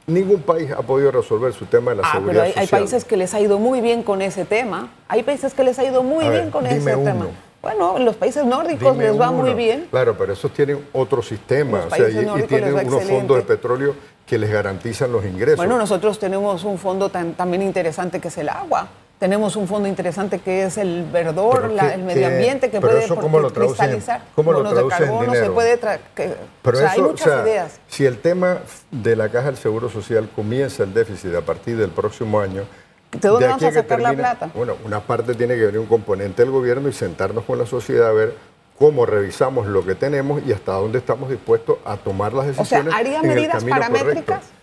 Ningún 0.06 0.40
país 0.42 0.70
ha 0.70 0.82
podido 0.82 1.10
resolver 1.10 1.52
su 1.52 1.66
tema 1.66 1.90
de 1.92 1.98
la 1.98 2.02
Ah, 2.06 2.12
seguridad 2.12 2.32
pero 2.32 2.42
hay, 2.44 2.52
hay 2.56 2.66
social. 2.66 2.80
países 2.80 3.04
que 3.04 3.16
les 3.16 3.32
ha 3.34 3.40
ido 3.40 3.58
muy 3.58 3.80
bien 3.80 4.02
con 4.02 4.20
ese 4.22 4.44
tema. 4.44 4.90
Hay 5.08 5.22
países 5.22 5.54
que 5.54 5.64
les 5.64 5.78
ha 5.78 5.84
ido 5.84 6.02
muy 6.02 6.24
A 6.24 6.28
ver, 6.30 6.40
bien 6.40 6.50
con 6.50 6.66
ese 6.66 6.94
uno. 6.96 7.04
tema. 7.10 7.26
Bueno, 7.60 7.96
en 7.98 8.04
los 8.04 8.16
países 8.16 8.44
nórdicos 8.44 8.92
Dime 8.92 9.04
les 9.04 9.20
va 9.20 9.30
uno. 9.30 9.42
muy 9.44 9.54
bien. 9.54 9.86
Claro, 9.90 10.14
pero 10.16 10.32
esos 10.32 10.52
tienen 10.52 10.84
otro 10.92 11.22
sistema 11.22 11.84
o 11.86 11.90
sea, 11.94 12.08
y- 12.08 12.12
tienen 12.12 12.28
unos 12.74 12.82
excelente. 12.84 13.06
fondos 13.14 13.36
de 13.38 13.42
petróleo 13.42 13.94
que 14.28 14.38
les 14.38 14.50
garantizan 14.50 15.10
los 15.10 15.24
ingresos. 15.24 15.56
Bueno, 15.56 15.78
nosotros 15.78 16.18
tenemos 16.18 16.62
un 16.64 16.78
fondo 16.78 17.08
tan- 17.08 17.32
también 17.32 17.62
interesante 17.62 18.20
que 18.20 18.28
es 18.28 18.36
el 18.38 18.48
agua. 18.50 18.86
Tenemos 19.18 19.56
un 19.56 19.66
fondo 19.66 19.88
interesante 19.88 20.38
que 20.38 20.64
es 20.64 20.76
el 20.78 21.04
verdor, 21.10 21.70
la- 21.70 21.94
el 21.94 22.02
medio 22.02 22.28
qué- 22.28 22.34
ambiente 22.34 22.70
que 22.70 22.78
pero 22.80 22.92
puede 22.92 23.04
eso 23.04 23.16
¿cómo 23.16 23.40
lo 23.40 23.50
traducen 23.50 23.86
en- 23.86 23.90
cristalizar. 23.96 24.28
cómo 24.36 24.52
lo 24.52 24.62
de 24.62 24.86
carbono, 24.86 25.34
se 25.34 25.50
puede 25.50 25.78
que- 26.14 26.34
Pero 26.62 26.76
o 26.76 26.80
sea, 26.80 26.92
eso, 26.92 26.94
hay 26.94 27.00
muchas 27.10 27.26
o 27.26 27.30
sea, 27.30 27.42
ideas. 27.42 27.80
si 27.88 28.04
el 28.06 28.18
tema 28.18 28.58
de 28.92 29.16
la 29.16 29.28
caja 29.30 29.46
del 29.46 29.56
Seguro 29.56 29.88
Social 29.88 30.28
comienza 30.36 30.84
el 30.84 30.92
déficit 30.94 31.34
a 31.34 31.40
partir 31.40 31.76
del 31.78 31.90
próximo 31.90 32.38
año, 32.38 32.62
¿De 33.10 33.26
dónde 33.26 33.46
aquí 33.46 33.64
vamos 33.64 33.76
a 33.76 33.80
sacar 33.80 34.00
la 34.02 34.12
plata? 34.12 34.50
Bueno, 34.54 34.74
una 34.84 35.00
parte 35.00 35.34
tiene 35.34 35.54
que 35.56 35.64
venir 35.64 35.80
un 35.80 35.86
componente 35.86 36.42
del 36.42 36.52
gobierno 36.52 36.88
y 36.88 36.92
sentarnos 36.92 37.42
con 37.44 37.58
la 37.58 37.64
sociedad 37.66 38.08
a 38.10 38.12
ver 38.12 38.34
cómo 38.78 39.06
revisamos 39.06 39.66
lo 39.66 39.84
que 39.84 39.94
tenemos 39.94 40.42
y 40.46 40.52
hasta 40.52 40.72
dónde 40.72 40.98
estamos 40.98 41.28
dispuestos 41.30 41.78
a 41.84 41.96
tomar 41.96 42.32
las 42.32 42.46
O 42.46 42.64
sea, 42.64 42.82
decisiones. 42.82 42.94
¿haría 42.94 43.22
medidas 43.22 43.64
paramétricas? 43.64 44.24
correcto. 44.40 44.57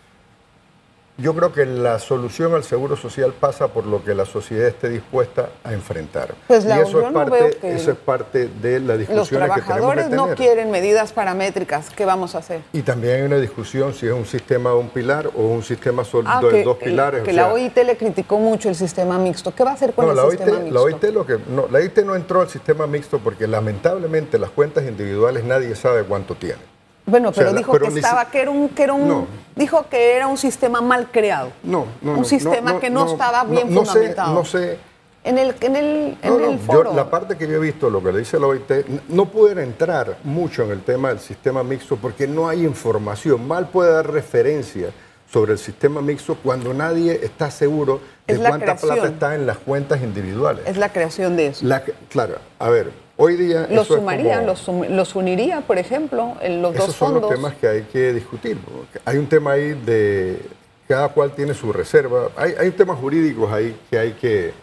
Yo 1.17 1.33
creo 1.33 1.53
que 1.53 1.65
la 1.65 1.97
solución 1.99 2.53
al 2.55 2.65
seguro 2.65 2.97
social 2.97 3.33
pasa 3.39 3.69
por 3.69 3.85
lo 3.85 4.03
que 4.03 4.13
la 4.13 4.25
sociedad 4.25 4.67
esté 4.67 4.89
dispuesta 4.89 5.47
a 5.63 5.71
enfrentar. 5.71 6.35
Pues 6.45 6.65
la- 6.65 6.77
y 6.79 6.81
eso 6.81 6.99
es, 7.07 7.13
parte, 7.13 7.57
eso 7.63 7.91
es 7.91 7.97
parte 7.97 8.49
de 8.61 8.81
las 8.81 8.97
Los 8.97 8.99
discusiones 8.99 9.29
que 9.29 9.31
tenemos 9.37 9.55
que 9.55 9.63
trabajadores 9.65 10.09
no 10.09 10.35
quieren 10.35 10.71
medidas 10.71 11.13
paramétricas. 11.13 11.89
¿Qué 11.89 12.03
vamos 12.03 12.35
a 12.35 12.39
hacer? 12.39 12.59
Y 12.73 12.81
también 12.81 13.15
hay 13.15 13.21
una 13.21 13.37
discusión 13.37 13.93
si 13.93 14.07
es 14.07 14.11
un 14.11 14.25
sistema 14.25 14.71
de 14.71 14.75
un 14.75 14.89
pilar 14.89 15.27
o 15.37 15.41
un 15.43 15.63
sistema 15.63 16.03
sólido 16.03 16.33
Ah, 16.33 16.41
de 16.41 16.49
que, 16.49 16.63
dos 16.65 16.77
pilares. 16.79 17.23
que 17.23 17.31
o 17.31 17.33
la 17.33 17.53
OIT 17.53 17.77
le 17.85 17.95
criticó 17.95 18.37
mucho 18.37 18.67
el 18.67 18.75
sistema 18.75 19.17
mixto. 19.17 19.55
¿Qué 19.55 19.63
va 19.63 19.71
a 19.71 19.73
hacer 19.75 19.93
con 19.93 20.03
no, 20.05 20.11
el 20.11 20.17
la 20.17 20.25
OIT, 20.25 20.37
sistema 20.37 20.59
mixto? 20.59 20.73
la 20.73 20.81
OIT 20.81 21.03
lo 21.13 21.25
que 21.25 21.37
no, 21.47 21.67
la 21.71 21.79
OIT 21.79 21.97
no 21.99 22.15
entró 22.15 22.41
al 22.41 22.49
sistema 22.49 22.87
mixto 22.87 23.19
porque 23.19 23.47
lamentablemente 23.47 24.37
las 24.37 24.49
cuentas 24.49 24.83
individuales 24.85 25.45
nadie 25.45 25.73
sabe 25.75 26.03
cuánto 26.03 26.35
tiene. 26.35 26.74
Bueno, 27.05 27.29
O 27.29 27.33
sea, 27.33 27.41
pero 27.43 27.51
la- 27.53 27.57
dijo 27.59 27.71
pero 27.71 27.87
que 27.89 27.99
estaba 27.99 28.25
que 28.31 28.41
era 28.41 28.51
un 28.51 28.69
que 28.69 28.83
era 28.83 28.93
un 28.93 29.07
No. 29.07 29.27
dijo 29.55 29.85
que 29.89 30.15
era 30.15 30.27
un 30.27 30.37
sistema 30.37 30.81
mal 30.81 31.09
creado. 31.11 31.49
No, 31.63 31.85
no, 32.01 32.11
un 32.13 32.17
no, 32.19 32.23
sistema 32.25 32.73
no, 32.73 32.79
que 32.79 32.89
no, 32.89 33.05
estaba 33.11 33.43
bien 33.43 33.71
fundamentado. 33.71 34.33
no 34.33 34.43
sé. 34.45 34.77
En 35.23 35.37
el 35.39 35.55
en 35.61 35.75
el 35.75 36.17
en 36.21 36.33
el 36.43 36.59
yo 36.59 36.65
foro. 36.65 36.93
la 36.93 37.09
parte 37.09 37.35
que 37.37 37.47
yo 37.47 37.55
he 37.55 37.59
visto, 37.59 37.89
lo 37.89 38.01
que 38.03 38.11
le 38.11 38.19
dice 38.19 38.39
la 38.39 38.45
OIT, 38.47 38.69
no 39.09 39.25
pueden 39.25 39.57
entrar 39.59 40.17
mucho 40.23 40.63
en 40.63 40.71
el 40.71 40.81
tema 40.83 41.09
del 41.09 41.19
sistema 41.19 41.63
mixto 41.63 41.95
porque 41.95 42.27
no 42.27 42.47
hay 42.47 42.63
información. 42.63 43.47
Mal 43.47 43.67
puede 43.69 43.91
dar 43.91 44.11
referencia 44.11 44.89
sobre 45.31 45.53
el 45.53 45.57
sistema 45.57 45.99
mixto 46.01 46.37
cuando 46.43 46.73
nadie 46.75 47.19
está 47.23 47.49
seguro 47.49 47.99
de 48.27 48.35
Es 48.35 48.39
cuánta 48.39 48.57
creación. 48.65 48.93
plata 48.93 49.07
está 49.09 49.35
en 49.35 49.45
las 49.47 49.57
cuentas 49.57 50.01
individuales. 50.01 50.63
es 50.67 50.77
la 50.77 50.89
creación 50.89 51.35
de 51.35 51.47
eso. 51.47 51.65
La 51.65 51.83
claro, 52.09 52.35
a 52.59 52.69
ver, 52.69 52.91
hoy 53.17 53.35
día... 53.35 53.67
los 53.69 53.87
sumaría, 53.87 54.35
como- 54.35 54.47
los, 54.47 54.59
sum- 54.59 54.85
los 54.89 55.15
uniría, 55.15 55.61
por 55.61 55.77
ejemplo, 55.77 56.35
en 56.41 56.61
los 56.61 56.73
Esos 56.75 56.87
dos 56.87 56.95
son 56.95 57.11
fondos. 57.13 57.29
los 57.31 57.39
temas 57.39 57.53
que 57.55 57.67
hay 57.67 57.81
que 57.83 58.13
discutir. 58.13 58.57
Hay 59.05 59.17
un 59.17 59.27
tema 59.27 59.51
ahí 59.53 59.73
de 59.73 60.41
cada 60.87 61.09
cual 61.09 61.31
tiene 61.31 61.53
su 61.53 61.71
reserva. 61.73 62.29
Hay, 62.35 62.53
hay 62.59 62.71
temas 62.71 62.97
jurídicos 62.99 63.51
ahí 63.51 63.75
que 63.89 63.97
hay 63.99 64.11
que, 64.13 64.53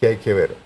que 0.00 0.06
hay 0.08 0.16
que 0.16 0.34
ver. 0.34 0.64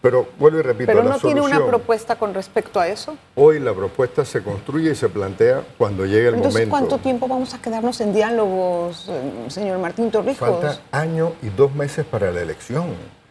Pero 0.00 0.28
vuelvo 0.38 0.60
y 0.60 0.62
repito, 0.62 0.86
pero 0.86 1.02
la 1.02 1.10
no 1.10 1.18
tiene 1.18 1.40
una 1.40 1.66
propuesta 1.66 2.14
con 2.14 2.32
respecto 2.32 2.78
a 2.78 2.86
eso. 2.86 3.16
Hoy 3.34 3.58
la 3.58 3.74
propuesta 3.74 4.24
se 4.24 4.44
construye 4.44 4.92
y 4.92 4.94
se 4.94 5.08
plantea 5.08 5.64
cuando 5.76 6.06
llegue 6.06 6.28
el 6.28 6.34
Entonces, 6.36 6.52
momento. 6.68 6.70
¿cuánto 6.70 6.98
tiempo 6.98 7.26
vamos 7.26 7.52
a 7.54 7.60
quedarnos 7.60 8.00
en 8.00 8.14
diálogos, 8.14 9.06
eh, 9.08 9.50
señor 9.50 9.76
Martín 9.80 10.12
Torrijos? 10.12 10.38
Falta 10.38 10.80
año 10.92 11.32
y 11.42 11.48
dos 11.48 11.74
meses 11.74 12.06
para 12.06 12.30
la 12.30 12.40
elección. 12.42 12.86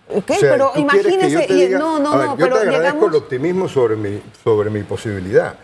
Ok, 0.09 0.31
O 0.31 0.33
sea, 0.35 0.51
pero 0.51 0.71
¿tú 0.73 0.87
quieres 0.87 1.05
que 1.05 1.13
imagínese, 1.15 1.53
diga- 1.53 1.79
no, 1.79 1.99
no, 1.99 2.17
ver, 2.17 2.25
no, 2.27 2.37
yo 2.37 2.43
pero 2.45 2.55
te 2.55 2.61
agradezco 2.61 2.95
llegamos- 2.95 3.09
el 3.09 3.15
optimismo 3.15 3.67
sobre 3.69 3.95
mi, 3.97 4.21
sobre 4.43 4.69
mi 4.69 4.83
posibilidad. 4.83 5.55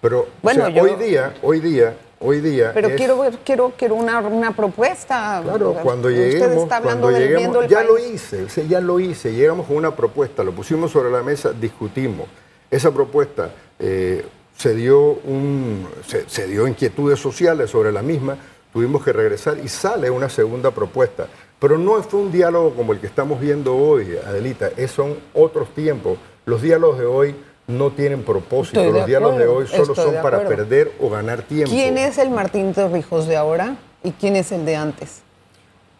Pero 0.00 0.20
o 0.20 0.26
Bueno, 0.42 0.66
sea, 0.66 0.74
yo- 0.74 0.82
hoy 0.82 0.94
día, 0.96 1.34
hoy 1.42 1.60
día, 1.60 1.94
hoy 2.18 2.40
día. 2.40 2.72
Pero 2.74 2.88
es- 2.88 2.96
quiero 2.96 3.18
ver, 3.20 3.38
quiero, 3.44 3.72
quiero 3.76 3.94
una, 3.94 4.18
una 4.20 4.50
propuesta. 4.56 5.40
Claro, 5.44 5.74
cuando 5.82 6.10
lleguemos, 6.10 6.64
está 6.64 6.80
cuando 6.80 7.08
del 7.08 7.22
lleguemos, 7.28 7.68
ya 7.68 7.84
lo 7.84 7.94
país. 7.94 8.10
hice, 8.14 8.42
o 8.44 8.48
sea, 8.48 8.64
ya 8.64 8.80
lo 8.80 8.98
hice, 8.98 9.32
llegamos 9.32 9.66
con 9.68 9.76
una 9.76 9.94
propuesta, 9.94 10.42
lo 10.42 10.50
pusimos 10.52 10.90
sobre 10.90 11.10
la 11.12 11.22
mesa, 11.22 11.52
discutimos. 11.52 12.26
Esa 12.70 12.90
propuesta 12.90 13.50
eh, 13.78 14.24
se, 14.56 14.74
dio 14.74 15.00
un, 15.24 15.86
se, 16.06 16.28
se 16.28 16.46
dio 16.48 16.66
inquietudes 16.66 17.20
sociales 17.20 17.70
sobre 17.70 17.92
la 17.92 18.02
misma, 18.02 18.36
tuvimos 18.72 19.04
que 19.04 19.12
regresar 19.12 19.58
y 19.62 19.68
sale 19.68 20.10
una 20.10 20.28
segunda 20.28 20.70
propuesta. 20.72 21.26
Pero 21.62 21.78
no 21.78 22.02
fue 22.02 22.18
un 22.18 22.32
diálogo 22.32 22.74
como 22.74 22.92
el 22.92 22.98
que 22.98 23.06
estamos 23.06 23.40
viendo 23.40 23.76
hoy, 23.76 24.18
Adelita, 24.26 24.70
es, 24.76 24.90
son 24.90 25.16
otros 25.32 25.72
tiempos. 25.72 26.18
Los 26.44 26.60
diálogos 26.60 26.98
de 26.98 27.06
hoy 27.06 27.36
no 27.68 27.92
tienen 27.92 28.24
propósito, 28.24 28.80
Estoy 28.80 28.92
de 28.92 28.98
los 28.98 29.06
diálogos 29.06 29.38
de 29.38 29.46
hoy 29.46 29.66
solo 29.68 29.94
son 29.94 30.16
para 30.20 30.44
perder 30.48 30.90
o 31.00 31.08
ganar 31.08 31.42
tiempo. 31.42 31.70
¿Quién 31.70 31.98
es 31.98 32.18
el 32.18 32.30
Martín 32.30 32.74
Torrijos 32.74 33.28
de 33.28 33.36
ahora 33.36 33.76
y 34.02 34.10
quién 34.10 34.34
es 34.34 34.50
el 34.50 34.64
de 34.64 34.74
antes? 34.74 35.22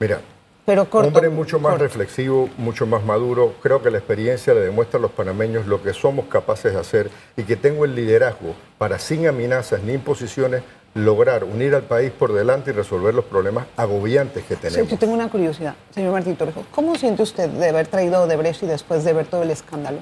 Mira, 0.01 0.21
Pero 0.67 0.91
corto. 0.91 1.07
Hombre 1.07 1.29
mucho 1.29 1.61
más 1.61 1.75
corto. 1.75 1.85
reflexivo, 1.85 2.49
mucho 2.59 2.85
más 2.85 3.05
maduro. 3.05 3.55
Creo 3.63 3.81
que 3.81 3.93
la 3.93 3.99
experiencia 3.99 4.55
le 4.55 4.63
demuestra 4.63 4.99
a 4.99 5.01
los 5.01 5.13
panameños 5.13 5.69
lo 5.69 5.81
que 5.81 5.93
somos 5.93 6.27
capaces 6.27 6.73
de 6.73 6.81
hacer 6.81 7.09
y 7.37 7.45
que 7.45 7.55
tengo 7.55 7.85
el 7.85 7.95
liderazgo 7.95 8.57
para, 8.79 8.99
sin 8.99 9.29
amenazas 9.29 9.81
ni 9.85 9.93
imposiciones, 9.93 10.65
lograr 10.95 11.45
unir 11.45 11.75
al 11.75 11.83
país 11.83 12.13
por 12.13 12.33
delante 12.33 12.71
y 12.71 12.75
resolver 12.75 13.15
los 13.15 13.25
problemas 13.25 13.67
agobiantes 13.77 14.45
que 14.45 14.57
tenemos. 14.57 14.91
yo 14.91 14.99
tengo 14.99 15.15
una 15.15 15.31
curiosidad, 15.31 15.75
señor 15.95 16.13
Martín 16.13 16.37
Torrijos. 16.37 16.67
¿Cómo 16.71 16.95
siente 16.97 17.23
usted 17.23 17.49
de 17.49 17.69
haber 17.69 17.87
traído 17.87 18.17
a 18.17 18.21
Odebrecht 18.23 18.63
y 18.63 18.67
después 18.67 19.05
de 19.05 19.13
ver 19.13 19.27
todo 19.27 19.43
el 19.43 19.51
escándalo? 19.51 19.99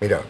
Mira, 0.00 0.20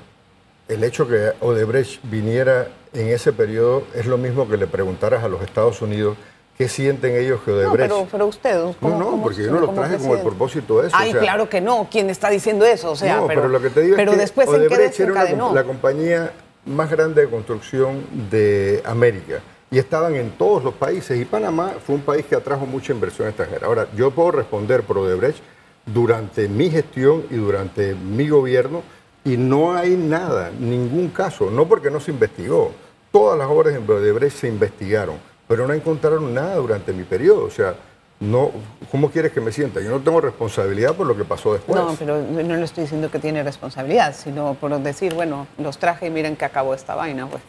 el 0.69 0.83
hecho 0.85 1.07
que 1.07 1.33
Odebrecht 1.41 2.01
viniera 2.05 2.69
en 2.95 3.09
ese 3.09 3.33
periodo 3.33 3.85
es 3.95 4.07
lo 4.07 4.17
mismo 4.17 4.49
que 4.49 4.57
le 4.57 4.67
preguntaras 4.67 5.23
a 5.23 5.29
los 5.29 5.43
Estados 5.43 5.83
Unidos 5.83 6.17
qué 6.57 6.69
sienten 6.69 7.17
ellos 7.17 7.41
que 7.45 7.51
Odebrecht. 7.51 7.91
No, 7.91 8.07
pero, 8.11 8.27
usted. 8.27 8.57
no, 8.81 8.99
no, 8.99 9.21
porque 9.23 9.43
yo 9.43 9.51
no 9.51 9.61
lo 9.61 9.69
traje 9.69 9.99
como 9.99 10.15
el 10.15 10.23
propósito 10.23 10.81
de 10.81 10.89
eso. 10.89 10.97
Ay, 10.99 11.13
claro 11.13 11.51
que 11.51 11.61
no. 11.61 11.89
¿Quién 11.91 12.09
está 12.09 12.31
diciendo 12.31 12.65
eso? 12.65 12.93
O 12.93 12.97
sea, 12.97 13.19
no, 13.19 13.27
pero, 13.27 13.49
lo 13.49 13.61
que 13.61 13.69
te 13.69 13.83
digo 13.83 13.99
es 13.99 14.09
que 14.09 14.17
después 14.17 14.49
Odebrecht 14.49 14.99
era 14.99 15.25
la 15.53 15.65
compañía 15.65 16.33
más 16.65 16.91
grande 16.91 17.21
de 17.21 17.29
construcción 17.29 18.07
de 18.31 18.83
América 18.87 19.43
y 19.75 19.79
estaban 19.81 20.15
en 20.15 20.31
todos 20.31 20.63
los 20.63 20.73
países 20.75 21.21
y 21.21 21.25
Panamá 21.25 21.73
fue 21.85 21.97
un 21.97 22.03
país 22.03 22.25
que 22.27 22.37
atrajo 22.37 22.65
mucha 22.65 22.93
inversión 22.93 23.27
extranjera. 23.27 23.67
Ahora, 23.67 23.89
yo 23.97 24.13
puedo 24.13 24.31
responder 24.31 24.85
por 24.85 24.99
Odebrecht 24.99 25.43
durante 25.85 26.47
mi 26.47 26.71
gestión 26.71 27.25
y 27.29 27.35
durante 27.35 27.97
mi 27.97 28.29
gobierno 28.29 28.83
y 29.25 29.37
no 29.37 29.75
hay 29.75 29.97
nada, 29.97 30.53
ningún 30.57 31.09
caso, 31.09 31.51
no 31.51 31.67
porque 31.67 31.91
no 31.91 31.99
se 31.99 32.13
investigó. 32.13 32.71
Todas 33.11 33.37
las 33.37 33.49
obras 33.49 33.75
en 33.75 33.91
Odebrecht 33.91 34.37
se 34.37 34.47
investigaron, 34.47 35.17
pero 35.49 35.67
no 35.67 35.75
encontraron 35.75 36.33
nada 36.33 36.55
durante 36.55 36.93
mi 36.93 37.03
periodo. 37.03 37.45
O 37.45 37.51
sea, 37.51 37.75
no, 38.21 38.53
¿cómo 38.93 39.11
quieres 39.11 39.33
que 39.33 39.41
me 39.41 39.51
sienta? 39.51 39.81
Yo 39.81 39.91
no 39.91 39.99
tengo 39.99 40.21
responsabilidad 40.21 40.95
por 40.95 41.09
lo 41.09 41.17
que 41.17 41.25
pasó 41.25 41.53
después. 41.53 41.77
No, 41.77 41.97
pero 41.99 42.23
no 42.23 42.55
le 42.55 42.65
estoy 42.65 42.85
diciendo 42.85 43.11
que 43.11 43.19
tiene 43.19 43.43
responsabilidad, 43.43 44.15
sino 44.15 44.55
por 44.55 44.79
decir, 44.79 45.15
bueno, 45.15 45.49
los 45.59 45.79
traje 45.79 46.07
y 46.07 46.11
miren 46.11 46.37
que 46.37 46.45
acabó 46.45 46.75
esta 46.75 46.95
vaina, 46.95 47.27
pues 47.27 47.43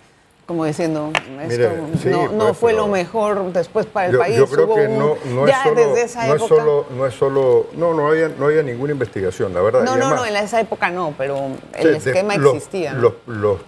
como 0.46 0.64
diciendo, 0.66 1.12
esto 1.50 1.70
no, 2.32 2.46
pues, 2.46 2.58
fue 2.58 2.74
lo 2.74 2.88
mejor 2.88 3.52
después 3.52 3.88
para 3.88 4.10
el 4.10 4.18
país. 4.18 4.38
Yo 4.38 4.48
creo 4.48 4.76
que 4.76 4.88
no, 4.88 5.18
no, 5.34 5.48
es 5.48 5.56
solo, 5.64 5.86
no, 5.86 6.36
es 6.36 6.42
solo, 6.42 6.86
no 6.96 7.06
es 7.08 7.14
solo, 7.16 7.68
no, 7.76 7.94
no 7.96 8.08
había, 8.10 8.30
no 8.30 8.46
había 8.46 8.62
ninguna 8.62 8.92
investigación, 8.92 9.56
la 9.56 9.62
verdad. 9.62 9.84
No, 9.84 9.96
no, 9.96 10.16
no, 10.16 10.26
en 10.26 10.36
esa 10.36 10.60
época 10.60 10.92
no, 10.92 11.16
pero 11.18 11.48
el 11.74 11.96
esquema 11.96 12.36
existía. 12.36 12.94
Los, 12.94 13.14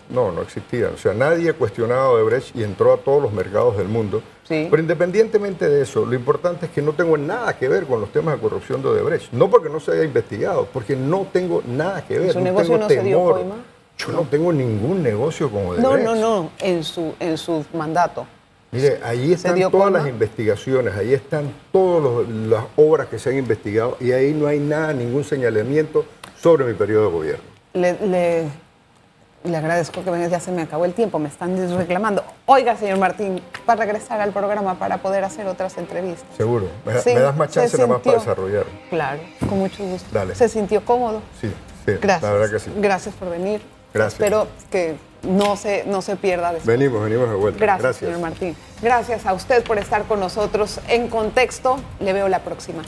no, 0.09 0.31
no 0.31 0.41
existía. 0.41 0.89
O 0.93 0.97
sea, 0.97 1.13
nadie 1.13 1.53
cuestionaba 1.53 2.15
de 2.15 2.23
Brecht 2.23 2.55
y 2.55 2.63
entró 2.63 2.93
a 2.93 2.97
todos 2.97 3.23
los 3.23 3.33
mercados 3.33 3.77
del 3.77 3.87
mundo. 3.87 4.21
Pero 4.47 4.79
independientemente 4.79 5.67
de 5.67 5.81
eso, 5.81 6.05
lo 6.05 6.13
importante 6.13 6.67
es 6.67 6.71
que 6.71 6.81
no 6.81 6.93
tengo 6.93 7.17
nada 7.17 7.57
que 7.57 7.67
ver 7.67 7.85
con 7.85 7.99
los 7.99 8.11
temas 8.13 8.35
de 8.35 8.41
corrupción 8.41 8.81
de 8.81 8.89
Odebrecht. 8.89 9.33
No 9.33 9.49
porque 9.49 9.69
no 9.69 9.79
se 9.79 9.91
haya 9.91 10.03
investigado, 10.03 10.67
porque 10.71 10.95
no 10.95 11.27
tengo 11.33 11.61
nada 11.65 12.05
que 12.05 12.19
ver. 12.19 12.33
¿Su 12.33 12.39
negocio 12.39 12.77
no 12.77 12.87
se 12.87 13.01
dio? 13.01 13.45
Yo 13.97 14.11
no 14.11 14.21
tengo 14.21 14.53
ningún 14.53 15.01
negocio 15.01 15.49
con 15.49 15.67
Odebrecht. 15.67 15.83
No, 15.83 15.97
no, 15.97 16.15
no, 16.15 16.51
en 16.59 16.83
su, 16.83 17.15
en 17.19 17.37
su 17.37 17.65
mandato. 17.73 18.27
Mire, 18.71 18.99
ahí 19.03 19.31
están 19.31 19.59
todas 19.71 19.91
las 19.91 20.07
investigaciones, 20.07 20.93
ahí 20.95 21.13
están 21.13 21.53
todas 21.71 22.27
las 22.27 22.65
obras 22.75 23.07
que 23.07 23.17
se 23.17 23.29
han 23.29 23.37
investigado 23.37 23.95
y 23.99 24.11
ahí 24.11 24.33
no 24.33 24.47
hay 24.47 24.59
nada, 24.59 24.93
ningún 24.93 25.23
señalamiento 25.23 26.05
sobre 26.39 26.65
mi 26.65 26.73
periodo 26.73 27.05
de 27.05 27.11
gobierno. 27.11 27.43
Le, 27.73 28.47
le, 29.43 29.57
agradezco 29.57 30.03
que 30.03 30.11
venga, 30.11 30.27
ya 30.27 30.41
se 30.41 30.51
me 30.51 30.63
acabó 30.63 30.83
el 30.83 30.93
tiempo, 30.93 31.17
me 31.17 31.29
están 31.29 31.55
reclamando. 31.77 32.25
Oiga, 32.45 32.75
señor 32.75 32.97
Martín, 32.97 33.41
para 33.65 33.85
regresar 33.85 34.19
al 34.19 34.33
programa 34.33 34.77
para 34.77 34.97
poder 34.97 35.23
hacer 35.23 35.47
otras 35.47 35.77
entrevistas. 35.77 36.27
Seguro, 36.35 36.67
me, 36.85 36.93
das 36.93 37.37
más 37.37 37.49
chance 37.49 37.77
nada 37.77 37.87
más 37.87 38.01
para 38.01 38.19
desarrollar. 38.19 38.65
Claro, 38.89 39.21
con 39.47 39.59
mucho 39.59 39.83
gusto. 39.85 40.09
Dale. 40.11 40.35
¿Se 40.35 40.49
sintió 40.49 40.83
cómodo? 40.83 41.21
Sí, 41.39 41.47
sí, 41.85 41.93
Gracias. 42.01 42.21
la 42.21 42.31
verdad 42.33 42.51
que 42.51 42.59
sí. 42.59 42.71
Gracias 42.75 43.15
por 43.15 43.29
venir. 43.29 43.61
Gracias. 43.97 44.21
Espero 44.21 44.47
que 44.71 44.95
no 45.23 45.55
se, 45.55 45.83
no 45.85 46.01
se 46.01 46.15
pierda 46.15 46.53
después. 46.53 46.77
Venimos, 46.77 47.03
venimos 47.03 47.29
de 47.29 47.35
vuelta. 47.35 47.59
Gracias, 47.59 47.97
señor 47.97 48.19
Martín. 48.19 48.55
Gracias 48.81 49.25
a 49.25 49.33
usted 49.33 49.63
por 49.63 49.77
estar 49.77 50.03
con 50.03 50.19
nosotros 50.19 50.79
en 50.87 51.07
contexto. 51.07 51.79
Le 51.99 52.13
veo 52.13 52.29
la 52.29 52.39
próxima. 52.39 52.83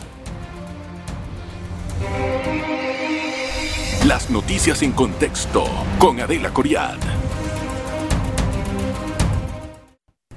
Las 4.05 4.29
noticias 4.29 4.81
en 4.81 4.91
contexto 4.93 5.65
con 5.99 6.19
Adela 6.19 6.51
Coriad. 6.51 6.97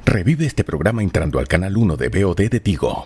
Revive 0.05 0.45
este 0.45 0.65
programa 0.65 1.03
entrando 1.03 1.39
al 1.39 1.49
canal 1.49 1.77
1 1.77 1.97
de 1.97 2.09
BOD 2.09 2.51
de 2.51 2.61
Tigo. 2.61 3.05